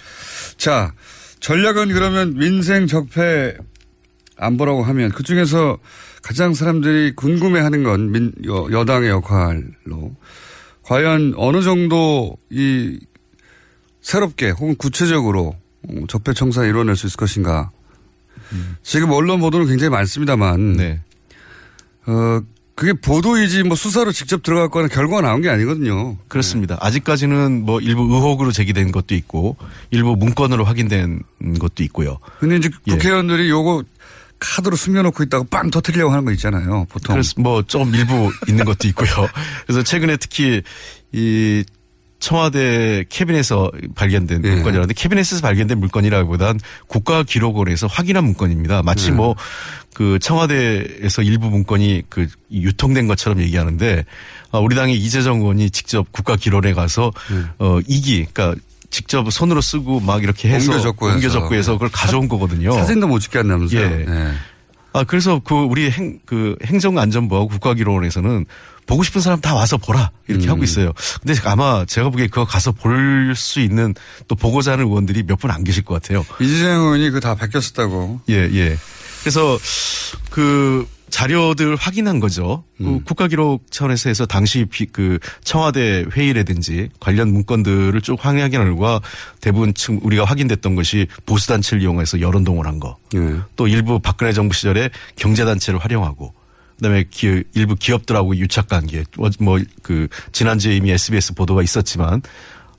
자 0.57 0.93
전략은 1.41 1.93
그러면 1.93 2.35
민생 2.35 2.87
적폐 2.87 3.57
안보라고 4.37 4.83
하면 4.83 5.11
그 5.11 5.23
중에서 5.23 5.79
가장 6.23 6.55
사람들이 6.55 7.15
궁금해하는 7.15 7.83
건 7.83 8.11
민, 8.11 8.33
여, 8.47 8.69
여당의 8.71 9.11
역할로 9.11 10.15
과연 10.83 11.35
어느 11.37 11.62
정도 11.62 12.37
이 12.51 12.99
새롭게 14.01 14.51
혹은 14.51 14.75
구체적으로 14.77 15.57
어, 15.88 15.95
적폐 16.09 16.33
청산 16.35 16.68
이뤄낼 16.68 16.97
수 16.97 17.07
있을 17.07 17.16
것인가. 17.16 17.71
지금 18.83 19.11
언론 19.12 19.40
보도는 19.40 19.66
굉장히 19.66 19.90
많습니다만, 19.90 20.75
네. 20.75 21.01
어 22.07 22.42
그게 22.75 22.92
보도이지 22.95 23.62
뭐 23.62 23.77
수사로 23.77 24.12
직접 24.12 24.42
들어갈 24.42 24.68
거나 24.68 24.88
결과가 24.88 25.23
나온 25.23 25.40
게 25.40 25.49
아니거든요. 25.49 26.16
그렇습니다. 26.29 26.79
아직까지는 26.81 27.64
뭐 27.64 27.81
일부 27.81 28.03
의혹으로 28.03 28.51
제기된 28.51 28.92
것도 28.92 29.14
있고 29.14 29.57
일부 29.90 30.16
문건으로 30.16 30.64
확인된 30.64 31.23
것도 31.59 31.83
있고요. 31.85 32.18
근데 32.40 32.57
이제 32.57 32.71
예. 32.88 32.92
국회의원들이 32.92 33.51
요거 33.51 33.85
카드로 34.43 34.76
숨겨놓고 34.76 35.22
있다가 35.22 35.45
빵 35.49 35.70
터트리려고 35.70 36.11
하는 36.11 36.24
거 36.24 36.32
있잖아요. 36.32 36.86
보통. 36.88 37.14
그래서 37.14 37.34
뭐좀 37.38 37.95
일부 37.95 38.32
있는 38.49 38.64
것도 38.64 38.88
있고요. 38.88 39.09
그래서 39.66 39.82
최근에 39.82 40.16
특히 40.16 40.62
이 41.12 41.64
청와대 42.18 43.05
캐비넷에서 43.09 43.70
발견된 43.97 44.45
예. 44.45 44.51
물건이라는데 44.51 44.95
캐비넷에서 44.95 45.40
발견된 45.43 45.78
물건이라기보단 45.78 46.61
국가 46.86 47.24
기록원에서 47.24 47.88
확인한 47.88 48.24
문건입니다. 48.24 48.82
마치 48.82 49.11
네. 49.11 49.16
뭐그 49.16 50.18
청와대에서 50.20 51.22
일부 51.22 51.51
문건이 51.51 52.05
그 52.09 52.28
유통된 52.53 53.09
것처럼 53.09 53.40
얘기하는데 53.40 54.05
아, 54.53 54.59
우리 54.59 54.76
당의 54.76 54.97
이재정 54.97 55.40
의원이 55.40 55.70
직접 55.70 56.11
국가 56.12 56.36
기록원에 56.36 56.74
가서 56.74 57.12
네. 57.30 57.43
어 57.59 57.80
이기 57.88 58.26
그러니까 58.32 58.55
직접 58.93 59.28
손으로 59.32 59.61
쓰고 59.61 59.99
막 60.01 60.22
이렇게 60.22 60.49
해서 60.51 60.70
옮겨 60.70 60.82
적고 60.82 61.07
해서. 61.09 61.16
옮겨 61.16 61.28
적고 61.30 61.55
해서 61.57 61.72
그걸 61.72 61.88
가져온 61.90 62.28
거거든요. 62.28 62.72
사진도 62.74 63.09
못 63.09 63.18
찍게 63.18 63.38
한다면서요. 63.38 63.80
예. 63.80 63.88
네. 64.05 64.32
아, 64.93 65.03
그래서 65.05 65.40
그 65.43 65.55
우리 65.55 65.90
행, 65.90 66.18
그 66.26 66.55
행정안전부하고 66.64 67.49
국가기록원에서는 67.49 68.45
보고 68.86 69.03
싶은 69.03 69.22
사람 69.22 69.40
다 69.40 69.55
와서 69.55 69.78
보라 69.78 70.11
이렇게 70.28 70.47
음. 70.47 70.51
하고 70.51 70.64
있어요. 70.64 70.93
근데 71.24 71.40
아마 71.49 71.84
제가 71.86 72.11
보기에 72.11 72.26
그거 72.26 72.45
가서 72.45 72.72
볼 72.72 73.32
수 73.34 73.61
있는 73.61 73.95
또 74.28 74.34
보고자 74.34 74.72
하는 74.72 74.84
의원들이 74.86 75.22
몇 75.22 75.38
분 75.40 75.51
안 75.51 75.64
계실 75.64 75.82
것 75.84 75.95
같아요. 75.95 76.26
이재정 76.40 76.82
의원이 76.82 77.09
그 77.11 77.20
다 77.20 77.34
베꼈었다고. 77.34 78.20
예, 78.28 78.34
예. 78.53 78.76
그래서 79.22 79.59
그 80.28 80.86
자료들 81.13 81.77
확인한 81.77 82.21
거죠. 82.21 82.65
그 82.79 82.85
음. 82.85 83.05
국가기록 83.05 83.71
차원에서 83.71 84.09
해서 84.09 84.25
당시 84.25 84.65
비- 84.65 84.87
그 84.87 85.19
청와대 85.45 86.07
회의라든지 86.17 86.89
관련 87.01 87.31
문건들을 87.35 88.01
쭉 88.01 88.17
확인한 88.19 88.51
결과 88.51 88.99
대부분 89.43 89.75
층 89.75 90.01
우리가 90.03 90.25
확인됐던 90.25 90.75
것이 90.75 91.07
보수단체를 91.27 91.83
이용해서 91.83 92.23
여론동원 92.23 92.67
한 92.67 92.81
거. 92.81 92.97
예. 93.15 93.37
또 93.57 93.69
일부 93.69 93.99
박근혜 94.01 94.33
정부 94.33 94.55
시절에 94.55 94.89
경제단체를 95.17 95.79
활용하고 95.79 96.33
그다음에 96.79 97.05
기, 97.11 97.45
일부 97.55 97.77
기업들하고 97.77 98.35
유착 98.39 98.69
관계 98.69 99.05
뭐 99.39 99.59
그 99.83 100.09
지난주에 100.33 100.77
이미 100.77 100.91
SBS 100.93 101.35
보도가 101.35 101.63
있었지만 101.63 102.23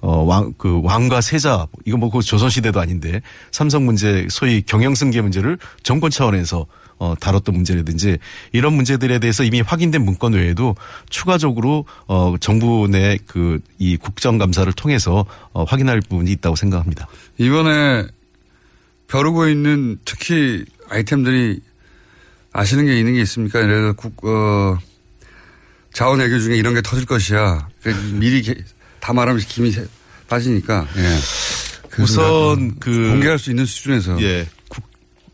어왕 0.02 0.56
그 0.58 0.82
왕과 0.84 1.22
세자 1.22 1.68
이거 1.86 1.98
뭐 1.98 2.10
그 2.10 2.22
조선 2.24 2.50
시대도 2.50 2.80
아닌데 2.80 3.22
삼성 3.52 3.86
문제 3.86 4.26
소위 4.32 4.64
경영승계 4.64 5.22
문제를 5.22 5.60
정권 5.84 6.10
차원에서 6.10 6.66
어 7.00 7.16
다뤘던 7.20 7.56
문제라든지 7.56 8.18
이런 8.52 8.74
문제들에 8.74 9.20
대해서 9.20 9.44
이미 9.44 9.62
확인된 9.62 10.04
문건 10.04 10.34
외에도 10.34 10.76
추가적으로 11.10 11.86
어 12.08 12.36
정부 12.40 12.88
내 12.90 13.18
그 13.28 13.60
이 13.80 13.98
국정감사를 13.98 14.72
통해서 14.74 15.26
어 15.52 15.64
확인할 15.66 16.02
부분이 16.02 16.32
있다고 16.32 16.56
생각합니다. 16.56 17.08
이번에 17.38 18.06
벼르고 19.08 19.48
있는 19.50 19.98
특히 20.06 20.64
아이템들이 20.90 21.60
아시는 22.54 22.86
게 22.86 22.98
있는 22.98 23.14
게 23.14 23.22
있습니까? 23.22 23.60
예를 23.62 23.76
들어 23.82 23.94
국, 23.94 24.26
어, 24.26 24.78
자원 25.92 26.20
외교 26.20 26.40
중에 26.40 26.56
이런 26.56 26.74
게 26.74 26.82
터질 26.82 27.06
것이야. 27.06 27.68
그러니까 27.82 28.06
미리 28.18 28.42
게- 28.42 28.56
다 29.00 29.12
말하면 29.14 29.42
김이 29.42 29.72
새- 29.72 29.86
빠지니까. 30.30 30.88
예. 30.98 31.18
그 31.90 32.04
우선 32.04 32.80
그 32.80 33.10
공개할 33.10 33.38
수 33.38 33.50
있는 33.50 33.66
수준에서. 33.66 34.22
예. 34.22 34.48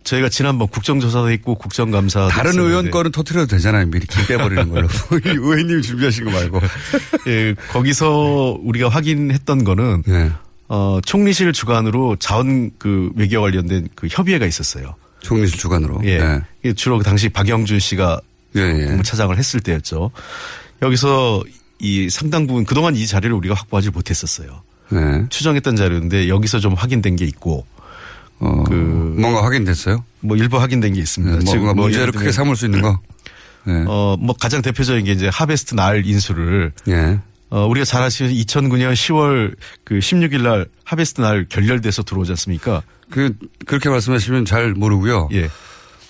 국- 0.09 0.15
저희가 0.15 0.29
지난번 0.29 0.67
국정조사도 0.67 1.31
있고 1.33 1.55
국정감사 1.55 2.27
다른 2.29 2.57
의원 2.59 2.89
거는 2.91 3.11
터트려도 3.11 3.47
되잖아요. 3.47 3.85
미리 3.87 4.05
김 4.07 4.25
빼버리는 4.27 4.69
걸로. 4.69 4.87
의원님 5.23 5.81
준비하신 5.81 6.25
거 6.25 6.31
말고. 6.31 6.59
예, 7.27 7.53
거기서 7.71 8.59
우리가 8.63 8.89
확인했던 8.89 9.63
거는 9.63 10.03
예. 10.09 10.31
어, 10.67 10.99
총리실 11.05 11.53
주관으로 11.53 12.15
자원 12.17 12.71
그 12.77 13.11
외교 13.15 13.41
관련된 13.41 13.89
그 13.95 14.07
협의회가 14.09 14.45
있었어요. 14.45 14.95
총리실 15.21 15.57
주관으로. 15.57 16.01
예. 16.05 16.19
예. 16.19 16.41
이게 16.63 16.73
주로 16.73 16.97
그 16.97 17.03
당시 17.03 17.29
박영준 17.29 17.79
씨가 17.79 18.19
예, 18.55 18.61
예. 18.61 18.85
국무차장을 18.85 19.37
했을 19.37 19.59
때였죠. 19.59 20.11
여기서 20.81 21.43
이 21.79 22.09
상당 22.09 22.47
부분 22.47 22.65
그동안 22.65 22.95
이 22.95 23.05
자료를 23.05 23.35
우리가 23.37 23.55
확보하지 23.55 23.89
못했었어요. 23.91 24.61
네. 24.91 25.23
추정했던 25.29 25.75
자료인데 25.75 26.29
여기서 26.29 26.59
좀 26.59 26.73
확인된 26.73 27.15
게 27.15 27.25
있고 27.25 27.65
어, 28.39 28.63
그 28.67 28.73
뭔가 28.73 29.43
확인됐어요? 29.43 30.03
뭐 30.21 30.37
일부 30.37 30.59
확인된 30.59 30.93
게 30.93 30.99
있습니다. 31.01 31.39
네, 31.39 31.45
뭔가 31.45 31.73
뭐 31.73 31.85
문제를 31.85 32.11
크게 32.11 32.31
삼을 32.31 32.55
수 32.55 32.65
있는 32.65 32.81
거. 32.81 32.99
네. 33.65 33.83
어, 33.87 34.15
뭐 34.19 34.35
가장 34.39 34.61
대표적인 34.61 35.05
게 35.05 35.11
이제 35.11 35.29
하베스트 35.31 35.75
날 35.75 36.05
인수를 36.05 36.71
예. 36.87 37.19
어, 37.49 37.65
우리가 37.67 37.83
잘 37.85 38.01
아시는 38.03 38.31
2009년 38.31 38.93
10월 38.93 39.55
그 39.83 39.95
16일 39.99 40.41
날 40.43 40.65
하베스트 40.85 41.21
날 41.21 41.45
결렬돼서 41.49 42.03
들어오지 42.03 42.31
않습니까? 42.31 42.81
그, 43.09 43.33
그렇게 43.65 43.89
말씀하시면 43.89 44.45
잘 44.45 44.73
모르고요. 44.73 45.29
예. 45.33 45.49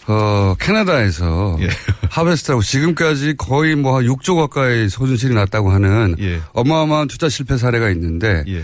어, 0.07 0.55
캐나다에서 0.59 1.57
하베스트라고 2.09 2.61
지금까지 2.61 3.35
거의 3.37 3.75
뭐 3.75 3.97
한 3.97 4.05
6조 4.05 4.35
가까이 4.35 4.89
손실이 4.89 5.33
났다고 5.33 5.71
하는 5.71 6.15
예. 6.19 6.41
어마어마한 6.53 7.07
투자 7.07 7.29
실패 7.29 7.57
사례가 7.57 7.89
있는데 7.91 8.43
예. 8.47 8.63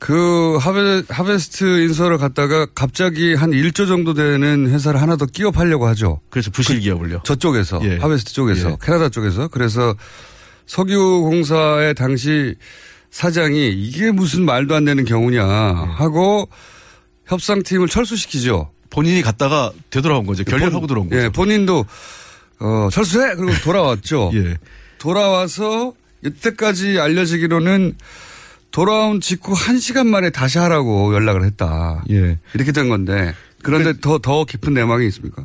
그 0.00 0.56
하베, 0.56 1.02
하베스트 1.10 1.82
인수를 1.82 2.16
갖다가 2.16 2.66
갑자기 2.74 3.34
한 3.34 3.50
1조 3.50 3.86
정도 3.86 4.14
되는 4.14 4.66
회사를 4.70 5.00
하나 5.00 5.16
더 5.16 5.26
끼워 5.26 5.50
팔려고 5.50 5.86
하죠. 5.88 6.20
그래서 6.30 6.50
부실 6.50 6.80
기업을요. 6.80 7.20
저쪽에서 7.22 7.80
예. 7.84 7.98
하베스트 7.98 8.32
쪽에서 8.32 8.70
예. 8.70 8.76
캐나다 8.80 9.10
쪽에서 9.10 9.48
그래서 9.48 9.94
석유공사의 10.66 11.94
당시 11.94 12.54
사장이 13.10 13.68
이게 13.72 14.10
무슨 14.10 14.46
말도 14.46 14.74
안 14.74 14.86
되는 14.86 15.04
경우냐 15.04 15.44
하고 15.44 16.48
협상팀을 17.26 17.88
철수시키죠. 17.88 18.70
본인이 18.88 19.20
갔다가 19.20 19.70
되돌아온 19.90 20.24
거죠. 20.24 20.44
결렬하고 20.44 20.86
들어온 20.86 21.10
거죠. 21.10 21.22
예, 21.22 21.28
본인도 21.28 21.84
어, 22.60 22.88
철수해 22.90 23.34
그리고 23.34 23.52
돌아왔죠. 23.62 24.30
예. 24.34 24.56
돌아와서 24.96 25.92
이때까지 26.24 26.98
알려지기로는 27.00 27.96
돌아온 28.70 29.20
직후 29.20 29.52
한 29.52 29.78
시간 29.78 30.08
만에 30.08 30.30
다시 30.30 30.58
하라고 30.58 31.14
연락을 31.14 31.44
했다. 31.44 32.04
예. 32.10 32.38
이렇게 32.54 32.72
된 32.72 32.88
건데 32.88 33.34
그런데 33.62 33.98
더더 34.00 34.44
깊은 34.44 34.74
내막이 34.74 35.06
있습니까? 35.08 35.42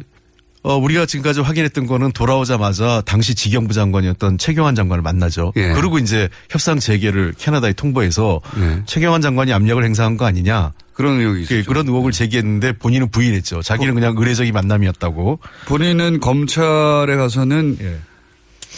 어, 0.64 0.78
우리가 0.78 1.06
지금까지 1.06 1.42
확인했던 1.42 1.86
거는 1.86 2.12
돌아오자마자 2.12 3.04
당시 3.06 3.36
지경부 3.36 3.74
장관이었던 3.76 4.40
최경환 4.40 4.74
장관을 4.74 5.04
만나죠. 5.04 5.54
예. 5.58 5.74
그리고 5.74 6.00
이제 6.00 6.28
협상 6.50 6.80
재개를 6.80 7.36
캐나다에 7.38 7.74
통보해서 7.74 8.42
예. 8.58 8.82
최경환 8.88 9.22
장관이 9.22 9.54
압력을 9.54 9.84
행사한 9.84 10.18
거 10.18 10.26
아니냐. 10.26 10.74
그런 10.94 11.20
의혹이 11.20 11.46
그, 11.46 11.54
있죠. 11.56 11.68
그런 11.68 11.88
의혹을 11.88 12.12
제기했는데 12.12 12.74
본인은 12.80 13.12
부인했죠. 13.12 13.62
자기는 13.62 13.94
그냥 13.94 14.16
의례적인 14.18 14.54
만남이었다고. 14.54 15.40
본인은 15.68 16.20
검찰에 16.20 17.16
가서는 17.16 17.78
예. 17.82 17.98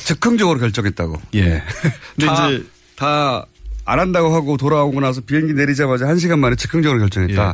즉흥적으로 0.04 0.60
결정했다고. 0.60 1.22
예. 1.36 1.64
근데 2.16 2.26
다, 2.26 2.50
이제 2.50 2.66
다 2.98 3.46
안 3.88 4.00
한다고 4.00 4.36
하고 4.36 4.58
돌아오고 4.58 5.00
나서 5.00 5.22
비행기 5.22 5.54
내리자마자 5.54 6.08
한 6.08 6.20
시간 6.20 6.40
만에 6.40 6.56
즉흥적으로 6.58 7.00
결정했다. 7.00 7.50
예. 7.50 7.54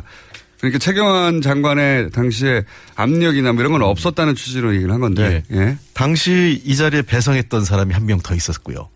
그러니까 0.58 0.78
최경환 0.78 1.40
장관의 1.40 2.10
당시에 2.10 2.64
압력이나 2.96 3.52
뭐 3.52 3.60
이런 3.62 3.72
건 3.72 3.82
없었다는 3.82 4.34
취지로 4.34 4.74
얘기를 4.74 4.92
한 4.92 5.00
건데. 5.00 5.42
예. 5.52 5.76
당시 5.94 6.60
이 6.64 6.74
자리에 6.76 7.02
배성했던 7.02 7.64
사람이 7.64 7.92
한 7.94 8.04
명 8.06 8.18
더 8.20 8.34
있었고요. 8.34 8.88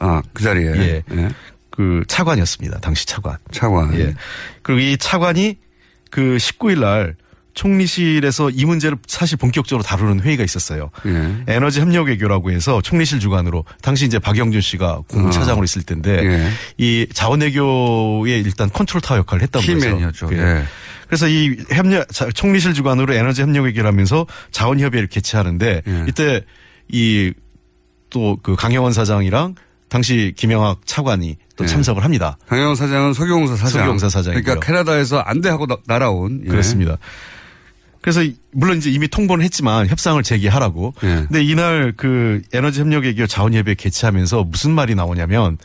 아, 0.00 0.22
그 0.34 0.42
자리에. 0.42 0.66
예. 0.76 1.02
예. 1.12 1.28
그 1.70 2.02
차관이었습니다. 2.06 2.80
당시 2.80 3.06
차관. 3.06 3.36
차관. 3.50 3.94
예. 3.98 4.14
그리고 4.62 4.80
이 4.80 4.96
차관이 4.98 5.56
그 6.10 6.36
19일 6.38 6.80
날 6.80 7.16
총리실에서 7.58 8.50
이 8.50 8.64
문제를 8.64 8.96
사실 9.06 9.36
본격적으로 9.36 9.82
다루는 9.82 10.20
회의가 10.20 10.44
있었어요. 10.44 10.90
예. 11.06 11.34
에너지 11.48 11.80
협력 11.80 12.06
외교라고 12.06 12.52
해서 12.52 12.80
총리실 12.80 13.18
주관으로 13.18 13.64
당시 13.82 14.04
이제 14.06 14.18
박영준 14.20 14.60
씨가 14.60 15.02
국무차장으로 15.08 15.64
있을 15.64 15.82
텐데 15.82 16.20
예. 16.24 16.48
이 16.78 17.06
자원 17.12 17.40
외교의 17.40 18.40
일단 18.42 18.70
컨트롤 18.70 19.00
타워 19.00 19.18
역할을 19.18 19.42
했던 19.42 19.60
거죠. 19.62 20.28
예. 20.32 20.38
예. 20.38 20.62
그래서 21.08 21.26
이 21.28 21.56
협력 21.70 22.06
자- 22.12 22.28
총리실 22.32 22.74
주관으로 22.74 23.12
에너지 23.14 23.42
협력 23.42 23.64
외교를 23.64 23.88
하면서 23.88 24.26
자원 24.52 24.78
협의회를 24.78 25.08
개최하는데 25.08 25.82
예. 25.86 26.04
이때 26.08 26.42
이 26.92 27.32
또 28.10 28.38
그 28.42 28.56
강영원 28.56 28.94
사장이랑 28.94 29.54
당시 29.90 30.32
김영학 30.34 30.80
차관이 30.86 31.36
또 31.56 31.64
예. 31.64 31.68
참석을 31.68 32.04
합니다. 32.04 32.38
강영원 32.46 32.74
사장은 32.74 33.12
석유공사 33.12 33.54
사장. 33.56 33.68
석유공사 33.80 34.08
사장이고요. 34.08 34.42
그러니까 34.44 34.66
캐나다에서 34.66 35.18
안돼 35.18 35.50
하고 35.50 35.66
나- 35.66 35.76
날아온. 35.86 36.40
예. 36.44 36.48
그렇습니다. 36.48 36.96
그래서 38.08 38.22
이- 38.22 38.36
물론 38.52 38.78
이제 38.78 38.90
이미 38.90 39.06
통보는 39.06 39.44
했지만 39.44 39.86
협상을 39.86 40.22
재개하라고. 40.22 40.94
예. 41.02 41.06
근데 41.28 41.42
이날 41.44 41.92
그 41.94 42.40
에너지 42.54 42.80
협력 42.80 43.04
외교 43.04 43.26
자원 43.26 43.52
협의 43.52 43.74
개최하면서 43.74 44.44
무슨 44.44 44.70
말이 44.70 44.94
나오냐면 44.94 45.58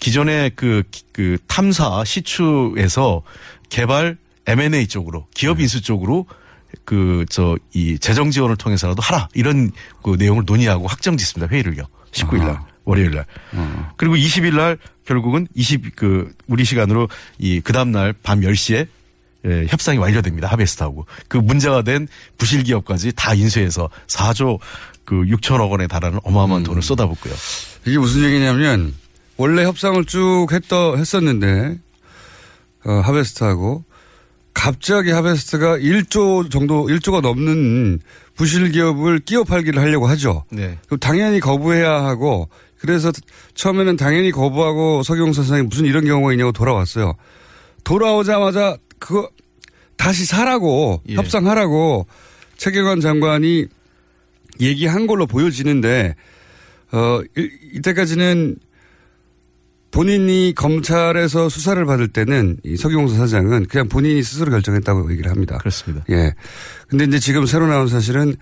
기존의 0.00 0.52
그, 0.56 0.84
그 1.12 1.36
탐사 1.46 2.02
시추에서 2.04 3.22
개발 3.68 4.16
M&A 4.46 4.86
쪽으로 4.86 5.26
기업 5.34 5.58
예. 5.58 5.64
인수 5.64 5.82
쪽으로 5.82 6.26
그 6.86 7.26
저 7.28 7.58
이 7.74 7.98
재정 7.98 8.30
지원을 8.30 8.56
통해서라도 8.56 9.02
하라 9.02 9.28
이런 9.34 9.70
그 10.02 10.16
내용을 10.18 10.44
논의하고 10.46 10.86
확정짓습니다 10.86 11.52
회의를요 11.52 11.84
19일 12.12 12.38
날 12.38 12.48
아하. 12.52 12.66
월요일 12.84 13.10
날 13.10 13.26
어. 13.52 13.90
그리고 13.98 14.16
20일 14.16 14.56
날 14.56 14.78
결국은 15.04 15.46
20 15.54 15.94
그 15.94 16.32
우리 16.48 16.64
시간으로 16.64 17.08
이 17.38 17.60
그 17.60 17.74
다음 17.74 17.92
날 17.92 18.14
밤 18.22 18.40
10시에 18.40 18.88
예, 19.44 19.66
협상이 19.68 19.98
완료됩니다. 19.98 20.48
하베스트하고. 20.48 21.06
그 21.28 21.36
문제가 21.36 21.82
된 21.82 22.06
부실 22.38 22.62
기업까지 22.62 23.12
다 23.16 23.34
인수해서 23.34 23.88
4조 24.06 24.58
그 25.04 25.16
6천억 25.16 25.70
원에 25.70 25.86
달하는 25.86 26.20
어마어마한 26.22 26.62
돈을 26.62 26.82
쏟아붓고요. 26.82 27.34
이게 27.86 27.98
무슨 27.98 28.24
얘기냐면 28.24 28.94
원래 29.36 29.64
협상을 29.64 30.04
쭉 30.04 30.46
했더 30.52 30.96
했었는데 30.96 31.78
어, 32.84 32.92
하베스트하고 32.92 33.84
갑자기 34.54 35.10
하베스트가 35.10 35.78
1조 35.78 36.50
정도 36.50 36.86
1조가 36.86 37.20
넘는 37.20 38.00
부실 38.34 38.70
기업을 38.70 39.20
끼워 39.20 39.44
팔기를 39.44 39.80
하려고 39.80 40.06
하죠. 40.08 40.44
네. 40.50 40.78
그럼 40.86 41.00
당연히 41.00 41.40
거부해야 41.40 42.04
하고 42.04 42.48
그래서 42.78 43.12
처음에는 43.54 43.96
당연히 43.96 44.30
거부하고 44.30 45.02
석용사 45.02 45.42
사장이 45.42 45.62
무슨 45.62 45.86
이런 45.86 46.04
경우가 46.04 46.32
있냐고 46.32 46.52
돌아왔어요. 46.52 47.14
돌아오자마자 47.84 48.76
그거 49.02 49.28
다시 49.96 50.24
사라고 50.24 51.02
예. 51.08 51.14
협상하라고 51.14 52.06
최경환 52.56 53.00
장관이 53.00 53.66
얘기한 54.60 55.08
걸로 55.08 55.26
보여지는데 55.26 56.14
어 56.92 57.20
이, 57.36 57.50
이때까지는 57.74 58.56
본인이 59.90 60.54
검찰에서 60.56 61.48
수사를 61.48 61.84
받을 61.84 62.08
때는 62.08 62.58
이 62.64 62.76
서기공사 62.76 63.16
사장은 63.16 63.66
그냥 63.66 63.88
본인이 63.88 64.22
스스로 64.22 64.52
결정했다고 64.52 65.10
얘기를 65.12 65.30
합니다. 65.30 65.58
그렇습니다. 65.58 66.04
예. 66.10 66.32
근데 66.86 67.04
이제 67.04 67.18
지금 67.18 67.44
새로 67.44 67.66
나온 67.66 67.88
사실은 67.88 68.36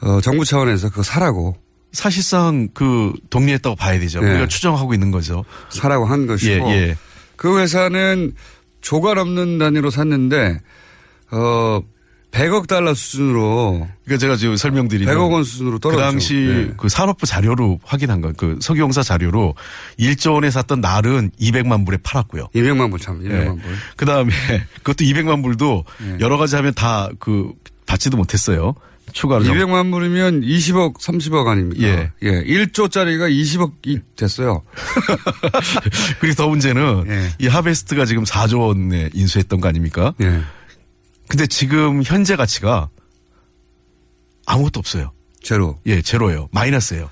어 0.00 0.20
정부 0.20 0.44
차원에서 0.44 0.90
그거 0.90 1.04
사라고 1.04 1.56
사실상 1.92 2.68
그 2.74 3.12
동의했다고 3.30 3.76
봐야 3.76 4.00
되죠. 4.00 4.20
예. 4.24 4.30
우리가 4.30 4.48
추정하고 4.48 4.94
있는 4.94 5.12
거죠. 5.12 5.44
사라고 5.70 6.06
한 6.06 6.26
것이고 6.26 6.70
예, 6.70 6.72
예. 6.72 6.96
그 7.36 7.60
회사는 7.60 8.34
조가 8.82 9.14
넘는 9.14 9.58
단위로 9.58 9.90
샀는데 9.90 10.60
어 11.30 11.80
100억 12.32 12.66
달러 12.66 12.94
수준으로 12.94 13.86
그러니까 14.04 14.18
제가 14.20 14.36
지금 14.36 14.56
설명드리는 14.56 15.12
100억 15.12 15.32
원 15.32 15.44
수준으로 15.44 15.74
그 15.74 15.80
떨어졌죠. 15.80 16.10
당시 16.10 16.34
네. 16.34 16.74
그 16.78 16.88
산업부 16.88 17.26
자료로 17.26 17.80
확인한 17.84 18.20
건 18.22 18.32
그 18.36 18.58
석유공사 18.60 19.02
자료로 19.02 19.54
1조 19.98 20.32
원에 20.34 20.50
샀던 20.50 20.80
날은 20.80 21.30
200만 21.38 21.84
불에 21.84 21.98
팔았고요. 22.02 22.48
200만 22.54 22.90
불 22.90 22.98
참, 23.00 23.20
200만 23.22 23.60
불. 23.62 23.74
그 23.96 24.06
다음에 24.06 24.32
그것도 24.82 25.04
200만 25.04 25.42
불도 25.42 25.84
네. 26.00 26.16
여러 26.20 26.38
가지 26.38 26.56
하면 26.56 26.72
다 26.74 27.10
그 27.18 27.52
받지도 27.86 28.16
못했어요. 28.16 28.74
추가로. 29.12 29.44
좀- 29.44 29.56
200만 29.56 29.90
불이면 29.90 30.42
20억, 30.42 30.94
30억 31.00 31.46
아닙니까? 31.46 31.82
예. 31.86 32.10
예. 32.22 32.42
1조짜리가 32.44 33.30
20억이 33.30 34.02
됐어요. 34.16 34.62
그리고 36.20 36.34
더 36.34 36.48
문제는 36.48 37.04
예. 37.08 37.30
이 37.38 37.46
하베스트가 37.46 38.04
지금 38.06 38.24
4조 38.24 38.60
원에 38.60 39.10
인수했던 39.14 39.60
거 39.60 39.68
아닙니까? 39.68 40.14
예. 40.22 40.40
근데 41.28 41.46
지금 41.46 42.02
현재 42.04 42.36
가치가 42.36 42.88
아무것도 44.46 44.80
없어요. 44.80 45.12
제로. 45.42 45.78
예, 45.86 46.02
제로예요. 46.02 46.48
마이너스예요. 46.52 47.10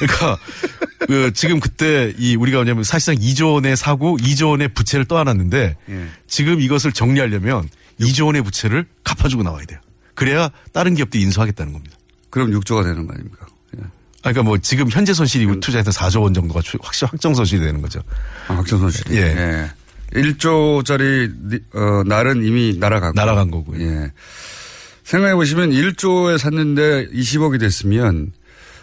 그러니까 0.00 0.38
그 1.06 1.32
지금 1.34 1.60
그때 1.60 2.14
이 2.18 2.36
우리가 2.36 2.58
뭐냐면 2.58 2.84
사실상 2.84 3.16
2조 3.22 3.54
원의 3.54 3.76
사고 3.76 4.16
2조 4.16 4.50
원의 4.50 4.68
부채를 4.74 5.04
떠안았는데 5.04 5.76
예. 5.88 6.06
지금 6.26 6.60
이것을 6.60 6.92
정리하려면 6.92 7.68
2조 8.00 8.26
원의 8.26 8.42
부채를 8.42 8.86
갚아주고 9.04 9.42
나와야 9.42 9.64
돼요. 9.66 9.78
그래야 10.14 10.50
다른 10.72 10.94
기업들이 10.94 11.22
인수하겠다는 11.22 11.72
겁니다. 11.72 11.96
그럼 12.30 12.50
6조가 12.52 12.82
되는 12.84 13.06
거 13.06 13.12
아닙니까? 13.12 13.46
예. 13.78 13.82
아, 13.82 13.88
그러니까 14.30 14.42
뭐 14.42 14.58
지금 14.58 14.88
현재 14.90 15.12
손실이 15.12 15.60
투자해서 15.60 15.90
4조 15.90 16.22
원 16.22 16.34
정도가 16.34 16.60
추- 16.62 16.78
확실 16.82 17.08
확정 17.08 17.34
손실이 17.34 17.60
되는 17.64 17.80
거죠. 17.82 18.00
아, 18.48 18.54
확정 18.54 18.78
손실. 18.78 19.04
예. 19.10 19.16
예. 19.20 19.70
1조짜리 20.20 21.62
어, 21.74 22.02
날은 22.06 22.44
이미 22.44 22.76
날아가고. 22.78 23.14
날아간 23.14 23.50
거고요. 23.50 23.80
예. 23.80 24.12
생각해 25.04 25.34
보시면 25.34 25.70
1조에 25.70 26.38
샀는데 26.38 27.08
20억이 27.10 27.58
됐으면 27.58 28.32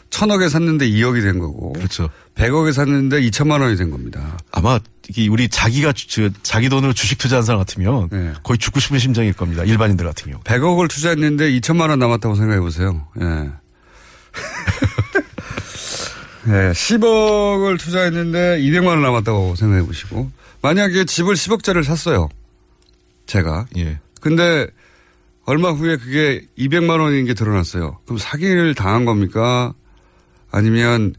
1000억에 0.09 0.49
샀는데 0.49 0.87
2억이 0.89 1.21
된 1.21 1.39
거고. 1.39 1.73
그렇죠. 1.73 2.09
100억에 2.35 2.73
샀는데 2.73 3.21
2천만 3.21 3.61
원이 3.61 3.75
된 3.77 3.91
겁니다. 3.91 4.37
아마 4.51 4.79
이게 5.07 5.27
우리 5.27 5.47
자기가 5.49 5.93
주- 5.93 6.07
저- 6.07 6.29
자기 6.43 6.69
돈으로 6.69 6.93
주식 6.93 7.17
투자한 7.17 7.43
사람 7.43 7.59
같으면 7.59 8.09
예. 8.13 8.33
거의 8.43 8.57
죽고 8.57 8.79
싶은 8.79 8.99
심정일 8.99 9.33
겁니다. 9.33 9.63
일반인들 9.63 10.05
같은 10.05 10.31
경우. 10.31 10.43
100억을 10.43 10.89
투자했는데 10.89 11.51
2천만 11.59 11.89
원 11.89 11.99
남았다고 11.99 12.35
생각해 12.35 12.59
보세요. 12.59 13.07
예. 13.21 13.25
예, 16.47 16.71
10억을 16.71 17.79
투자했는데 17.79 18.59
200만 18.61 18.87
원 18.87 19.01
남았다고 19.01 19.55
생각해 19.55 19.85
보시고 19.85 20.31
만약에 20.61 21.05
집을 21.05 21.35
10억짜리를 21.35 21.83
샀어요. 21.83 22.29
제가. 23.25 23.67
예. 23.77 23.99
근데 24.21 24.67
얼마 25.45 25.71
후에 25.71 25.97
그게 25.97 26.45
200만 26.57 26.99
원인 26.99 27.25
게 27.25 27.33
드러났어요. 27.33 27.99
그럼 28.05 28.17
사기를 28.17 28.75
당한 28.75 29.05
겁니까? 29.05 29.73
아니면 30.51 31.13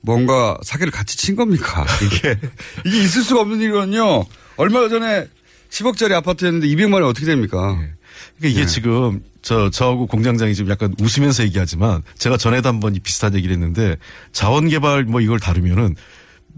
뭔가 0.00 0.56
사기를 0.62 0.92
같이 0.92 1.16
친 1.16 1.36
겁니까? 1.36 1.84
이게 2.04 2.38
이게 2.84 3.02
있을 3.02 3.22
수가 3.22 3.40
없는 3.42 3.60
일이거든요. 3.60 4.24
얼마 4.56 4.88
전에 4.88 5.26
10억짜리 5.70 6.12
아파트였는데 6.12 6.68
200만 6.68 6.94
원이 6.94 7.06
어떻게 7.06 7.26
됩니까? 7.26 7.76
그러니까 7.76 7.96
이게 8.42 8.60
예. 8.60 8.66
지금 8.66 9.22
저 9.42 9.68
저하고 9.70 10.06
공장장이 10.06 10.54
지금 10.54 10.70
약간 10.70 10.94
웃으면서 11.00 11.42
얘기하지만 11.44 12.02
제가 12.18 12.36
전에도 12.36 12.68
한번 12.68 12.94
이 12.94 13.00
비슷한 13.00 13.34
얘기를 13.34 13.52
했는데 13.54 13.96
자원개발 14.32 15.04
뭐 15.04 15.20
이걸 15.20 15.38
다루면은 15.40 15.94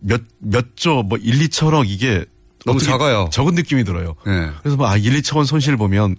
몇 0.00 0.20
몇 0.40 0.76
조 0.76 1.02
뭐 1.02 1.18
1, 1.18 1.38
2천억 1.48 1.88
이게 1.88 2.24
너무 2.66 2.78
작아요. 2.80 3.28
적은 3.32 3.54
느낌이 3.54 3.84
들어요. 3.84 4.14
예. 4.26 4.50
그래서 4.60 4.76
뭐 4.76 4.86
아 4.88 4.96
1, 4.96 5.20
2천 5.22 5.36
원 5.38 5.46
손실 5.46 5.76
보면 5.76 6.16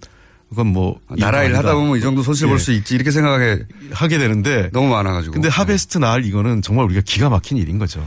그건 0.50 0.66
뭐 0.66 1.00
나라 1.16 1.44
일 1.44 1.56
하다 1.56 1.74
보면 1.74 1.96
이 1.96 2.00
정도 2.00 2.22
손실 2.22 2.48
볼 2.48 2.56
예. 2.56 2.60
수 2.60 2.72
있지 2.72 2.96
이렇게 2.96 3.12
생각하게 3.12 3.64
하게 3.92 4.18
되는데 4.18 4.68
너무 4.72 4.88
많아가지고. 4.88 5.32
근데 5.32 5.48
하베스트 5.48 5.98
날 5.98 6.24
이거는 6.24 6.60
정말 6.60 6.84
우리가 6.86 7.02
기가 7.04 7.28
막힌 7.30 7.56
일인 7.56 7.78
거죠. 7.78 8.04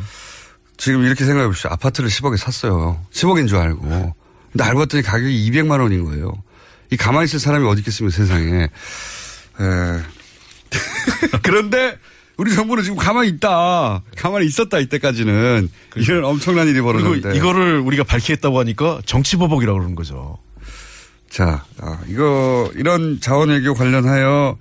지금 0.75 1.03
이렇게 1.03 1.23
생각해 1.23 1.47
보십시오. 1.47 1.71
아파트를 1.71 2.09
10억에 2.09 2.35
샀어요. 2.35 2.99
10억인 3.11 3.47
줄 3.47 3.57
알고. 3.59 4.13
근데 4.51 4.63
알고 4.63 4.79
봤더니 4.81 5.03
가격이 5.03 5.51
200만 5.51 5.79
원인 5.79 6.03
거예요. 6.03 6.33
이 6.91 6.97
가만히 6.97 7.25
있을 7.25 7.39
사람이 7.39 7.65
어디 7.65 7.79
있겠습니까 7.79 8.15
세상에. 8.15 8.63
에. 8.63 8.69
그런데 11.43 11.97
우리 12.35 12.53
정부는 12.53 12.83
지금 12.83 12.97
가만히 12.97 13.29
있다. 13.29 14.01
가만히 14.17 14.47
있었다 14.47 14.79
이때까지는. 14.79 15.69
이런 15.95 16.25
엄청난 16.25 16.67
일이 16.67 16.81
벌어졌는데. 16.81 17.37
이거를 17.37 17.79
우리가 17.79 18.03
밝히겠다고 18.03 18.59
하니까 18.59 19.01
정치 19.05 19.37
보복이라고 19.37 19.77
그러는 19.79 19.95
거죠. 19.95 20.37
자, 21.33 21.65
아, 21.81 21.99
이거 22.07 22.69
이런 22.75 23.19
자원외교 23.19 23.73
관련하여 23.73 24.55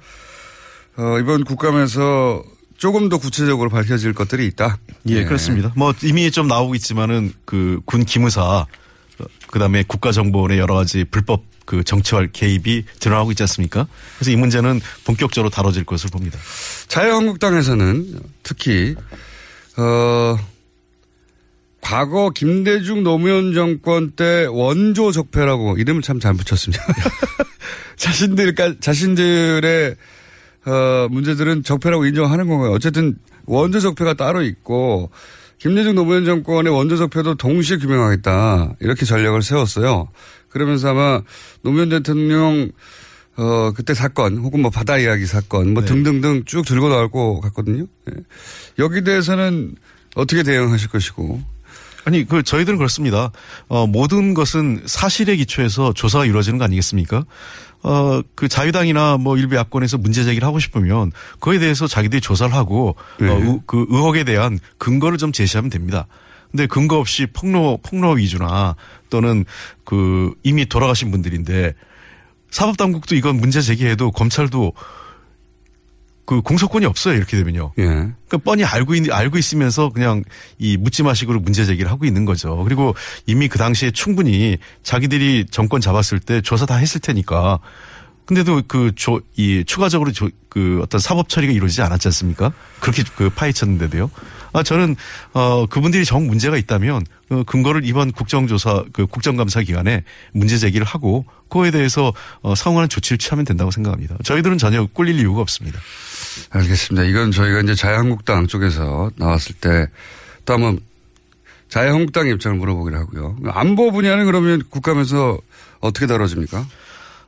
어, 0.97 1.18
이번 1.20 1.45
국감에서 1.45 2.43
조금 2.79 3.11
더 3.11 3.18
구체적으로 3.18 3.68
밝혀질 3.68 4.14
것들이 4.14 4.47
있다. 4.47 4.79
예, 5.09 5.16
네. 5.16 5.25
그렇습니다. 5.27 5.70
뭐 5.77 5.93
이미 6.03 6.31
좀 6.31 6.49
나오고 6.49 6.75
있지만은 6.77 7.35
그 7.45 7.79
군 7.85 8.07
기무사 8.07 8.64
그 9.49 9.59
다음에 9.59 9.83
국가정보원의 9.87 10.59
여러 10.59 10.75
가지 10.75 11.05
불법 11.05 11.43
그 11.66 11.85
정치활 11.85 12.33
개입이 12.33 12.85
드러나고 13.01 13.33
있지 13.33 13.43
않습니까? 13.43 13.87
그래서 14.16 14.31
이 14.31 14.37
문제는 14.37 14.81
본격적으로 15.05 15.51
다뤄질 15.51 15.85
것을 15.85 16.09
봅니다. 16.11 16.39
자유한국당에서는 16.89 18.18
특히 18.43 18.97
어 19.77 20.39
과거 21.83 22.30
김대중 22.30 23.03
노무현 23.03 23.53
정권 23.53 24.12
때 24.12 24.47
원조 24.49 25.12
적폐라고 25.12 25.76
이름을 25.76 26.01
참 26.01 26.18
잘 26.20 26.33
붙였습니다. 26.33 26.83
자신들 27.97 28.55
자신들의 28.80 29.97
어 30.64 31.09
문제들은 31.11 31.64
적폐라고 31.64 32.07
인정하는 32.07 32.47
건가요? 32.49 32.70
어쨌든 32.70 33.18
원조 33.47 33.80
적폐가 33.80 34.14
따로 34.14 34.43
있고 34.43 35.11
김대중 35.59 35.97
노무현 35.97 36.24
정권의 36.24 36.72
원조 36.72 36.97
적폐도 36.97 37.35
동시에 37.35 37.78
규명하겠다 37.78 38.76
이렇게 38.80 39.05
전략을 39.05 39.43
세웠어요. 39.43 40.09
그러면서 40.49 40.91
아마 40.91 41.20
노무현 41.62 41.89
대통령 41.89 42.70
어, 43.37 43.72
그때 43.72 43.95
사건, 43.95 44.37
혹은 44.37 44.61
뭐 44.61 44.70
바다 44.70 44.99
이야기 44.99 45.24
사건, 45.24 45.72
뭐 45.72 45.83
네. 45.83 45.89
등등등 45.89 46.45
쭉 46.45 46.66
들고 46.66 46.91
나올 46.91 47.11
것 47.11 47.41
같거든요. 47.41 47.87
예. 48.11 48.22
여기 48.78 49.03
대해서는 49.03 49.74
어떻게 50.14 50.43
대응하실 50.43 50.91
것이고. 50.91 51.41
아니, 52.05 52.27
그, 52.27 52.43
저희들은 52.43 52.79
그렇습니다. 52.79 53.31
어, 53.69 53.87
모든 53.87 54.35
것은 54.35 54.83
사실에 54.87 55.37
기초해서 55.37 55.93
조사가 55.93 56.25
이루어지는 56.27 56.59
거 56.59 56.65
아니겠습니까? 56.65 57.25
어, 57.85 58.21
그 58.35 58.49
자유당이나 58.49 59.17
뭐 59.19 59.37
일부 59.37 59.57
야권에서 59.57 59.99
문제 59.99 60.25
제기를 60.25 60.47
하고 60.47 60.59
싶으면 60.59 61.13
그에 61.41 61.59
대해서 61.59 61.87
자기들이 61.87 62.21
조사를 62.21 62.55
하고 62.55 62.97
네. 63.21 63.29
어, 63.29 63.39
의- 63.39 63.61
그 63.67 63.87
의혹에 63.89 64.25
대한 64.25 64.59
근거를 64.79 65.19
좀 65.19 65.33
제시하면 65.33 65.71
됩니다. 65.71 66.07
근데 66.51 66.67
근거 66.67 66.99
없이 66.99 67.27
폭로, 67.33 67.79
폭로 67.83 68.11
위주나 68.13 68.77
또는 69.11 69.45
그 69.85 70.35
이미 70.43 70.67
돌아가신 70.67 71.11
분들인데 71.11 71.73
사법당국도 72.51 73.15
이건 73.15 73.37
문제 73.37 73.61
제기해도 73.63 74.11
검찰도 74.11 74.73
그 76.25 76.41
공소권이 76.41 76.87
없어요. 76.87 77.14
이렇게 77.14 77.37
되면요. 77.37 77.73
예. 77.79 77.85
그러니까 77.85 78.39
뻔히 78.45 78.64
알고 78.64 78.95
있, 78.95 79.11
알고 79.11 79.39
있으면서 79.39 79.91
그냥 79.91 80.23
이 80.59 80.77
묻지 80.77 81.03
마식으로 81.03 81.41
문제 81.41 81.64
제기를 81.64 81.91
하고 81.91 82.05
있는 82.05 82.25
거죠. 82.25 82.62
그리고 82.64 82.95
이미 83.27 83.49
그 83.49 83.59
당시에 83.59 83.91
충분히 83.91 84.59
자기들이 84.83 85.47
정권 85.51 85.81
잡았을 85.81 86.20
때 86.20 86.41
조사 86.41 86.66
다 86.66 86.77
했을 86.77 87.01
테니까. 87.01 87.59
근데도 88.25 88.62
그, 88.68 88.93
조, 88.95 89.20
이, 89.37 89.64
추가적으로 89.66 90.12
조, 90.12 90.31
그 90.49 90.81
어떤 90.81 91.01
사법 91.01 91.29
처리가 91.29 91.53
이루어지지 91.53 91.83
않았지 91.83 92.09
않습니까? 92.09 92.53
그렇게 92.79 93.03
그 93.16 93.31
파헤쳤는데도요. 93.31 94.11
아, 94.53 94.62
저는, 94.62 94.97
어, 95.33 95.66
그분들이 95.66 96.05
정 96.05 96.29
문제가 96.29 96.57
있다면, 96.57 97.05
어, 97.31 97.43
근거를 97.45 97.85
이번 97.85 98.12
국정조사, 98.12 98.85
그 98.93 99.07
국정감사 99.07 99.62
기간에 99.62 100.05
문제 100.33 100.57
제기를 100.57 100.87
하고, 100.87 101.25
그거에 101.49 101.70
대해서, 101.73 102.12
어, 102.43 102.55
상응하는 102.55 102.89
조치를 102.89 103.18
취하면 103.18 103.45
된다고 103.45 103.70
생각합니다. 103.70 104.16
저희들은 104.23 104.59
전혀 104.59 104.87
꿀릴 104.87 105.18
이유가 105.18 105.41
없습니다. 105.41 105.81
알겠습니다. 106.51 107.07
이건 107.07 107.30
저희가 107.33 107.61
이제 107.61 107.74
자유한국당 107.74 108.47
쪽에서 108.47 109.11
나왔을 109.16 109.55
때 109.57 109.87
또 110.45 110.55
한번 110.55 110.80
자유한국당 111.68 112.28
입장을 112.28 112.59
물어보기로 112.59 112.99
하고요. 112.99 113.37
안보 113.51 113.93
분야는 113.93 114.26
그러면 114.26 114.62
국감에서 114.68 115.39
어떻게 115.80 116.07
다뤄집니까? 116.07 116.66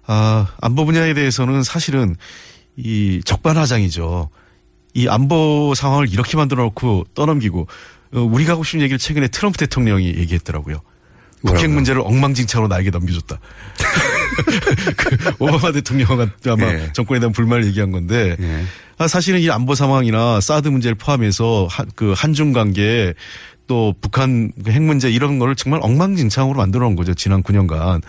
아, 0.06 0.54
안보 0.60 0.84
분야에 0.84 1.14
대해서는 1.14 1.62
사실은 1.62 2.16
이 2.76 3.22
적반하장이죠. 3.24 4.28
이 4.94 5.08
안보 5.08 5.72
상황을 5.74 6.08
이렇게 6.12 6.36
만들어 6.36 6.64
놓고 6.64 7.06
떠넘기고 7.14 7.66
어, 8.14 8.20
우리가 8.20 8.52
하고 8.52 8.64
싶은 8.64 8.80
얘기를 8.80 8.98
최근에 8.98 9.28
트럼프 9.28 9.58
대통령이 9.58 10.06
얘기했더라고요. 10.06 10.80
북핵 11.46 11.70
문제를 11.70 12.00
엉망진창으로 12.02 12.68
나에게 12.68 12.90
넘겨줬다. 12.90 13.38
그 14.96 15.32
오바마 15.38 15.72
대통령은 15.72 16.30
아마 16.46 16.64
예. 16.66 16.90
정권에 16.92 17.20
대한 17.20 17.32
불만을 17.32 17.66
얘기한 17.66 17.90
건데 17.90 18.36
아, 18.40 18.64
사실은 19.08 19.40
이 19.40 19.50
안보 19.50 19.74
상황이나 19.74 20.40
사드 20.40 20.68
문제를 20.68 20.94
포함해서 20.94 21.66
한, 21.70 21.90
그 21.94 22.12
한중 22.16 22.52
관계 22.52 23.14
또 23.66 23.94
북한 24.00 24.52
그핵 24.62 24.82
문제 24.82 25.10
이런 25.10 25.38
거를 25.38 25.56
정말 25.56 25.80
엉망진창으로 25.82 26.58
만들어 26.58 26.84
놓은 26.84 26.96
거죠. 26.96 27.14
지난 27.14 27.42
9년간. 27.42 28.02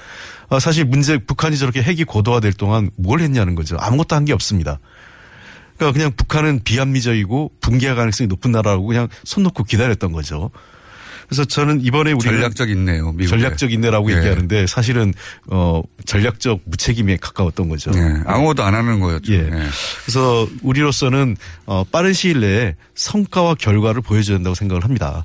아, 0.50 0.60
사실 0.60 0.86
문제 0.86 1.18
북한이 1.18 1.58
저렇게 1.58 1.82
핵이 1.82 2.04
고도화될 2.04 2.54
동안 2.54 2.90
뭘 2.98 3.22
했냐는 3.22 3.56
거죠. 3.56 3.78
아무것도 3.80 4.16
한 4.16 4.26
게 4.26 4.34
없습니다. 4.34 4.80
그러니까 5.78 5.98
그냥 5.98 6.12
북한은 6.16 6.62
비합리적이고 6.64 7.52
붕괴할 7.62 7.96
가능성이 7.96 8.28
높은 8.28 8.52
나라라고 8.52 8.86
그냥 8.86 9.08
손 9.24 9.44
놓고 9.44 9.64
기다렸던 9.64 10.12
거죠. 10.12 10.52
그래서 11.28 11.46
저는 11.46 11.82
이번에 11.82 12.12
우리 12.12 12.22
전략적 12.22 12.70
인내요. 12.70 13.12
미국의. 13.12 13.28
전략적 13.28 13.72
인내라고 13.72 14.12
예. 14.12 14.18
얘기하는데 14.18 14.68
사실은 14.68 15.14
어 15.48 15.82
전략적 16.06 16.62
무책임에 16.66 17.18
가까웠던 17.18 17.70
거죠. 17.70 17.92
예, 17.96 18.22
아무것도 18.26 18.64
안 18.64 18.76
하는 18.76 19.00
거였죠. 19.00 19.34
예. 19.34 19.50
그래서 20.04 20.48
우리로서는 20.62 21.36
어 21.66 21.84
빠른 21.92 22.14
시일 22.14 22.42
내에 22.42 22.76
성과와 22.96 23.56
결과를 23.56 24.02
보여줘야 24.02 24.38
된다고 24.38 24.56
생각을 24.56 24.84
합니다. 24.84 25.24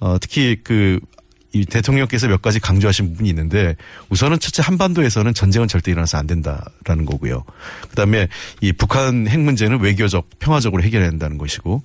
어 0.00 0.16
특히 0.20 0.56
그이 0.64 1.66
대통령께서 1.68 2.28
몇 2.28 2.40
가지 2.40 2.58
강조하신 2.58 3.10
부분이 3.10 3.28
있는데 3.28 3.76
우선은 4.08 4.38
첫째 4.40 4.62
한반도에서는 4.62 5.34
전쟁은 5.34 5.68
절대 5.68 5.90
일어나서 5.90 6.18
안 6.18 6.26
된다라는 6.26 7.04
거고요. 7.04 7.44
그다음에 7.90 8.28
이 8.60 8.72
북한 8.72 9.28
핵 9.28 9.38
문제는 9.40 9.80
외교적 9.80 10.28
평화적으로 10.38 10.82
해결해야 10.82 11.10
된다는 11.10 11.38
것이고 11.38 11.82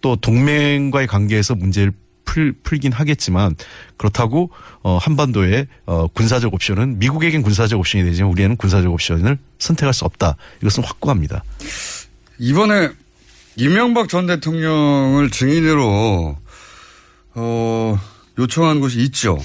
또 0.00 0.16
동맹과의 0.16 1.06
관계에서 1.06 1.54
문제를 1.54 1.92
풀, 2.24 2.52
풀긴 2.62 2.92
하겠지만 2.92 3.56
그렇다고 3.96 4.50
어 4.82 4.98
한반도의 4.98 5.66
어 5.86 6.06
군사적 6.08 6.54
옵션은 6.54 6.98
미국에겐 6.98 7.42
군사적 7.42 7.78
옵션이 7.78 8.04
되지만 8.04 8.30
우리에는 8.32 8.56
군사적 8.56 8.92
옵션을 8.92 9.38
선택할 9.58 9.92
수 9.94 10.04
없다. 10.04 10.36
이것은 10.62 10.84
확고합니다. 10.84 11.42
이번에 12.38 12.90
이명박 13.56 14.08
전 14.08 14.26
대통령을 14.26 15.30
증인으로 15.30 16.36
어, 17.34 17.98
요청한 18.38 18.80
곳이 18.80 19.00
있죠. 19.00 19.38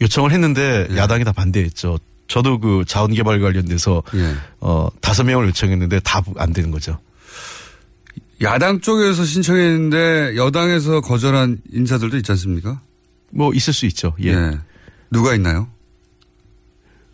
요청을 0.00 0.32
했는데 0.32 0.88
야당이 0.96 1.24
다 1.24 1.32
반대했죠. 1.32 1.98
저도 2.26 2.58
그 2.58 2.84
자원개발 2.86 3.40
관련돼서 3.40 4.02
어 4.60 4.88
다섯 5.00 5.22
명을 5.24 5.48
요청했는데 5.48 6.00
다 6.00 6.22
안 6.36 6.52
되는 6.52 6.70
거죠. 6.70 6.98
야당 8.42 8.80
쪽에서 8.80 9.24
신청했는데 9.24 10.36
여당에서 10.36 11.00
거절한 11.00 11.58
인사들도 11.72 12.16
있지 12.18 12.32
않습니까? 12.32 12.80
뭐 13.30 13.52
있을 13.54 13.72
수 13.72 13.86
있죠. 13.86 14.14
예. 14.22 14.58
누가 15.10 15.34
있나요? 15.34 15.68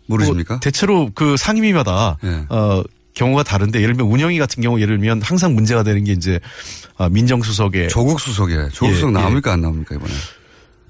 모르십니까? 0.07 0.55
뭐 0.55 0.59
대체로 0.59 1.11
그 1.13 1.37
상임위마다 1.37 2.17
예. 2.23 2.45
어 2.49 2.83
경우가 3.13 3.43
다른데 3.43 3.81
예를 3.81 3.95
들면 3.95 4.11
운영위 4.11 4.39
같은 4.39 4.63
경우 4.63 4.79
예를 4.79 4.97
들면 4.97 5.21
항상 5.21 5.53
문제가 5.53 5.83
되는 5.83 6.03
게 6.03 6.13
이제 6.13 6.39
아, 6.97 7.09
민정수석에 7.09 7.87
조국 7.87 8.19
수석에 8.19 8.69
조국 8.69 8.91
예, 8.91 8.95
수석 8.95 9.09
예. 9.09 9.13
나옵니까 9.13 9.53
안 9.53 9.61
나옵니까 9.61 9.95
이번에? 9.95 10.13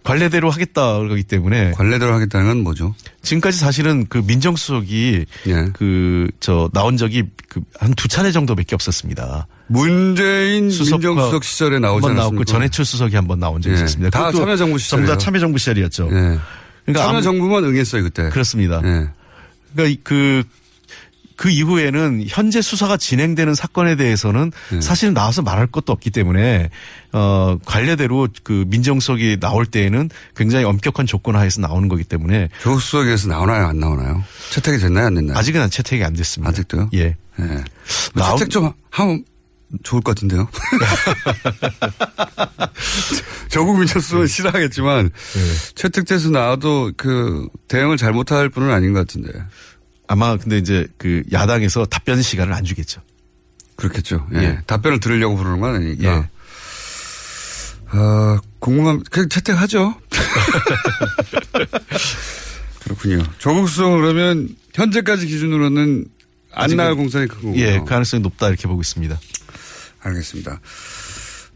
관례대로 0.10 0.50
하겠다 0.50 0.98
그러기 1.00 1.24
때문에 1.24 1.72
관례대로 1.72 2.14
하겠다는 2.14 2.48
건 2.48 2.58
뭐죠? 2.64 2.94
지금까지 3.22 3.58
사실은 3.60 4.06
그 4.10 4.18
민정수석이 4.26 5.26
예. 5.48 5.66
그저 5.74 6.70
나온 6.74 6.98
적이 6.98 7.24
그 7.48 7.62
한 7.80 7.94
두 7.96 8.08
차례 8.08 8.32
정도밖에 8.32 8.76
없었습니다. 8.76 9.48
문재인 9.68 10.68
민정수석 10.70 11.44
시절에 11.44 11.80
나오지 11.80 12.06
한번 12.06 12.16
나왔고 12.16 12.36
않았습니까? 12.36 12.52
전해철 12.52 12.86
수석이 12.86 13.16
한 13.16 13.28
번 13.28 13.40
나온 13.40 13.62
적이 13.62 13.76
예. 13.76 13.80
있었습니다. 13.80 14.10
다 14.12 14.32
참여정부 14.32 14.58
전부 14.58 14.78
시절이에요. 14.80 15.08
다 15.10 15.18
참여정부 15.18 15.58
시절이었죠. 15.58 16.06
예. 16.12 16.40
그러니까 16.86 17.06
참여정부만 17.08 17.64
응했어요 17.66 18.04
그때. 18.04 18.30
그렇습니다. 18.30 18.82
예. 18.84 19.10
그러니까 19.74 19.84
이- 19.94 20.00
그, 20.04 20.44
그 21.40 21.50
이후에는 21.50 22.26
현재 22.28 22.62
수사가 22.62 22.98
진행되는 22.98 23.56
사건에 23.56 23.96
대해서는 23.96 24.52
예. 24.74 24.82
사실은 24.82 25.14
나와서 25.14 25.42
말할 25.42 25.68
것도 25.68 25.94
없기 25.94 26.10
때문에 26.10 26.70
어 27.14 27.58
관례대로 27.64 28.28
그 28.44 28.66
민정수석이 28.68 29.38
나올 29.40 29.66
때에는 29.66 30.10
굉장히 30.36 30.66
엄격한 30.66 31.06
조건 31.06 31.38
하에서 31.38 31.62
나오는 31.62 31.88
거기 31.88 32.04
때문에 32.04 32.50
조국 32.62 32.82
수석에서 32.82 33.30
나오나요 33.30 33.68
안 33.68 33.80
나오나요? 33.80 34.22
채택이 34.52 34.80
됐나요 34.80 35.06
안 35.06 35.16
됐나요? 35.16 35.38
아직은 35.38 35.70
채택이 35.70 36.04
안 36.04 36.12
됐습니다. 36.12 36.50
아직도요? 36.50 36.90
예. 36.96 37.00
예. 37.06 37.16
뭐 37.40 37.64
나오- 38.16 38.36
채택 38.38 38.52
좀 38.52 38.74
하면 38.90 39.24
좋을 39.84 40.02
것 40.02 40.16
같은데요. 40.16 40.50
조국 43.50 43.78
민정수석은 43.80 44.28
싫어하겠지만 44.28 45.10
채택돼서 45.76 46.30
나와도 46.32 46.92
그 46.98 47.48
대응을 47.70 47.96
잘못할 47.98 48.50
분은 48.50 48.72
아닌 48.72 48.92
것 48.94 49.08
같은데. 49.08 49.32
아마 50.12 50.38
근데 50.38 50.58
이제 50.58 50.88
그 50.98 51.22
야당에서 51.32 51.86
답변 51.86 52.24
시간을 52.24 52.52
안 52.52 52.66
주겠죠. 52.66 53.00
그렇겠죠. 53.76 54.26
예. 54.34 54.38
예. 54.40 54.60
답변을 54.66 55.00
들으려고 55.00 55.36
부르는 55.36 55.60
건 55.60 55.76
아니니까. 55.76 56.04
예. 56.04 56.28
아, 57.92 58.40
궁금함, 58.58 59.04
그냥 59.12 59.30
채택하죠. 59.30 59.94
그렇군요. 62.82 63.20
조국 63.38 63.70
수석은 63.70 64.02
그러면 64.02 64.50
현재까지 64.74 65.28
기준으로는 65.28 66.06
안 66.54 66.76
나갈 66.76 66.96
공산이 66.96 67.28
큰 67.28 67.42
거군요. 67.42 67.62
예, 67.62 67.80
가능성이 67.86 68.24
높다 68.24 68.48
이렇게 68.48 68.68
보고 68.68 68.82
있습니다. 68.82 69.16
알겠습니다. 70.00 70.60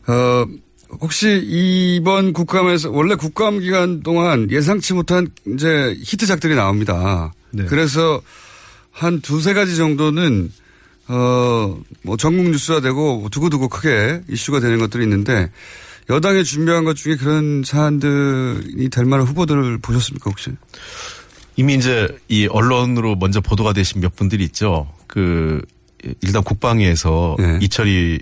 어, 0.08 0.46
혹시 1.02 1.42
이번 1.44 2.34
국감에서 2.34 2.92
원래 2.92 3.16
국감 3.16 3.60
기간 3.60 4.02
동안 4.02 4.50
예상치 4.52 4.94
못한 4.94 5.28
이제 5.48 5.96
히트작들이 6.04 6.56
나옵니다. 6.56 7.34
네. 7.52 7.66
그래서 7.66 8.22
한 8.92 9.22
두세 9.22 9.54
가지 9.54 9.76
정도는 9.76 10.52
어, 11.08 11.78
뭐 12.04 12.18
전국 12.18 12.50
뉴스화 12.50 12.82
되고 12.82 13.28
두고두고 13.32 13.70
크게 13.70 14.22
이슈가 14.30 14.60
되는 14.60 14.80
것들이 14.80 15.04
있는데 15.04 15.52
여당이 16.10 16.44
준비한 16.44 16.84
것 16.84 16.96
중에 16.96 17.16
그런 17.16 17.64
사안들이 17.64 18.90
될 18.90 19.06
만한 19.06 19.26
후보들을 19.28 19.80
보셨습니까 19.80 20.30
혹시? 20.30 20.52
이미 21.56 21.76
이제 21.76 22.08
이 22.28 22.48
언론으로 22.48 23.16
먼저 23.16 23.42
보도가 23.42 23.74
되신 23.74 24.02
몇 24.02 24.16
분들이 24.16 24.44
있죠. 24.46 24.92
그 25.08 25.62
일단 26.22 26.44
국방위에서 26.44 27.38
이철희 27.62 28.20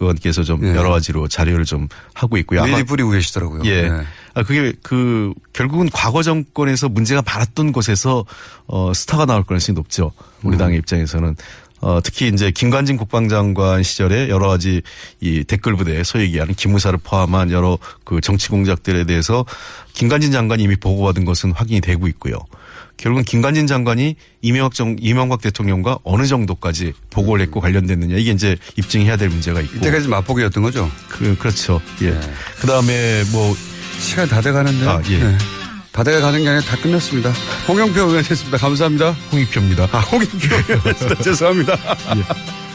의원께서 0.00 0.42
좀 0.42 0.64
예. 0.64 0.74
여러 0.74 0.90
가지로 0.90 1.28
자료를 1.28 1.64
좀 1.64 1.88
하고 2.14 2.36
있고요. 2.38 2.62
미리 2.64 2.82
뿌리고 2.84 3.10
계시더라고요. 3.10 3.62
예. 3.64 3.88
네. 3.88 4.02
아, 4.34 4.42
그게 4.42 4.72
그 4.82 5.32
결국은 5.52 5.88
과거 5.92 6.22
정권에서 6.22 6.88
문제가 6.88 7.22
많았던 7.24 7.72
곳에서 7.72 8.24
어 8.66 8.92
스타가 8.94 9.26
나올 9.26 9.44
가능성이 9.44 9.74
높죠. 9.74 10.12
우리 10.42 10.56
음. 10.56 10.58
당의 10.58 10.78
입장에서는. 10.78 11.36
어, 11.80 12.00
특히 12.02 12.28
이제 12.28 12.50
김관진 12.50 12.96
국방장관 12.96 13.84
시절에 13.84 14.28
여러 14.28 14.48
가지 14.48 14.82
이 15.20 15.44
댓글 15.44 15.76
부대 15.76 16.02
소위 16.02 16.24
얘기하는 16.24 16.54
기무사를 16.54 16.98
포함한 17.02 17.52
여러 17.52 17.78
그 18.04 18.20
정치 18.20 18.48
공작들에 18.48 19.04
대해서 19.04 19.44
김관진 19.92 20.32
장관이 20.32 20.64
이미 20.64 20.74
보고받은 20.74 21.24
것은 21.24 21.52
확인이 21.52 21.80
되고 21.80 22.08
있고요. 22.08 22.34
결국은 22.98 23.24
김관진 23.24 23.66
장관이 23.66 24.16
이명박 24.42 24.74
정, 24.74 24.96
이명박 25.00 25.40
대통령과 25.40 25.98
어느 26.04 26.26
정도까지 26.26 26.92
보고를 27.10 27.44
했고 27.46 27.60
관련됐느냐 27.60 28.16
이게 28.16 28.32
이제 28.32 28.56
입증해야 28.76 29.16
될 29.16 29.30
문제가 29.30 29.60
있고. 29.62 29.76
이때까지 29.78 30.08
맛보기였던 30.08 30.62
거죠? 30.62 30.90
그, 31.08 31.36
그렇죠. 31.38 31.80
예. 32.02 32.18
그 32.60 32.66
다음에 32.66 33.22
뭐. 33.32 33.56
시간 34.00 34.28
다 34.28 34.40
돼가는데. 34.40 34.86
아, 34.86 35.00
예. 35.10 35.18
네. 35.18 35.38
다 35.92 36.04
돼가는 36.04 36.42
게 36.42 36.48
아니라 36.48 36.64
다 36.64 36.76
끝났습니다. 36.76 37.32
홍영표 37.66 38.00
의원이었습니다. 38.00 38.58
감사합니다. 38.58 39.10
홍익표입니다. 39.32 39.88
아, 39.90 39.98
홍익표 40.00 40.54
의원이었습니다. 40.54 41.22
죄송합니다. 41.22 41.72
예. 42.16 42.67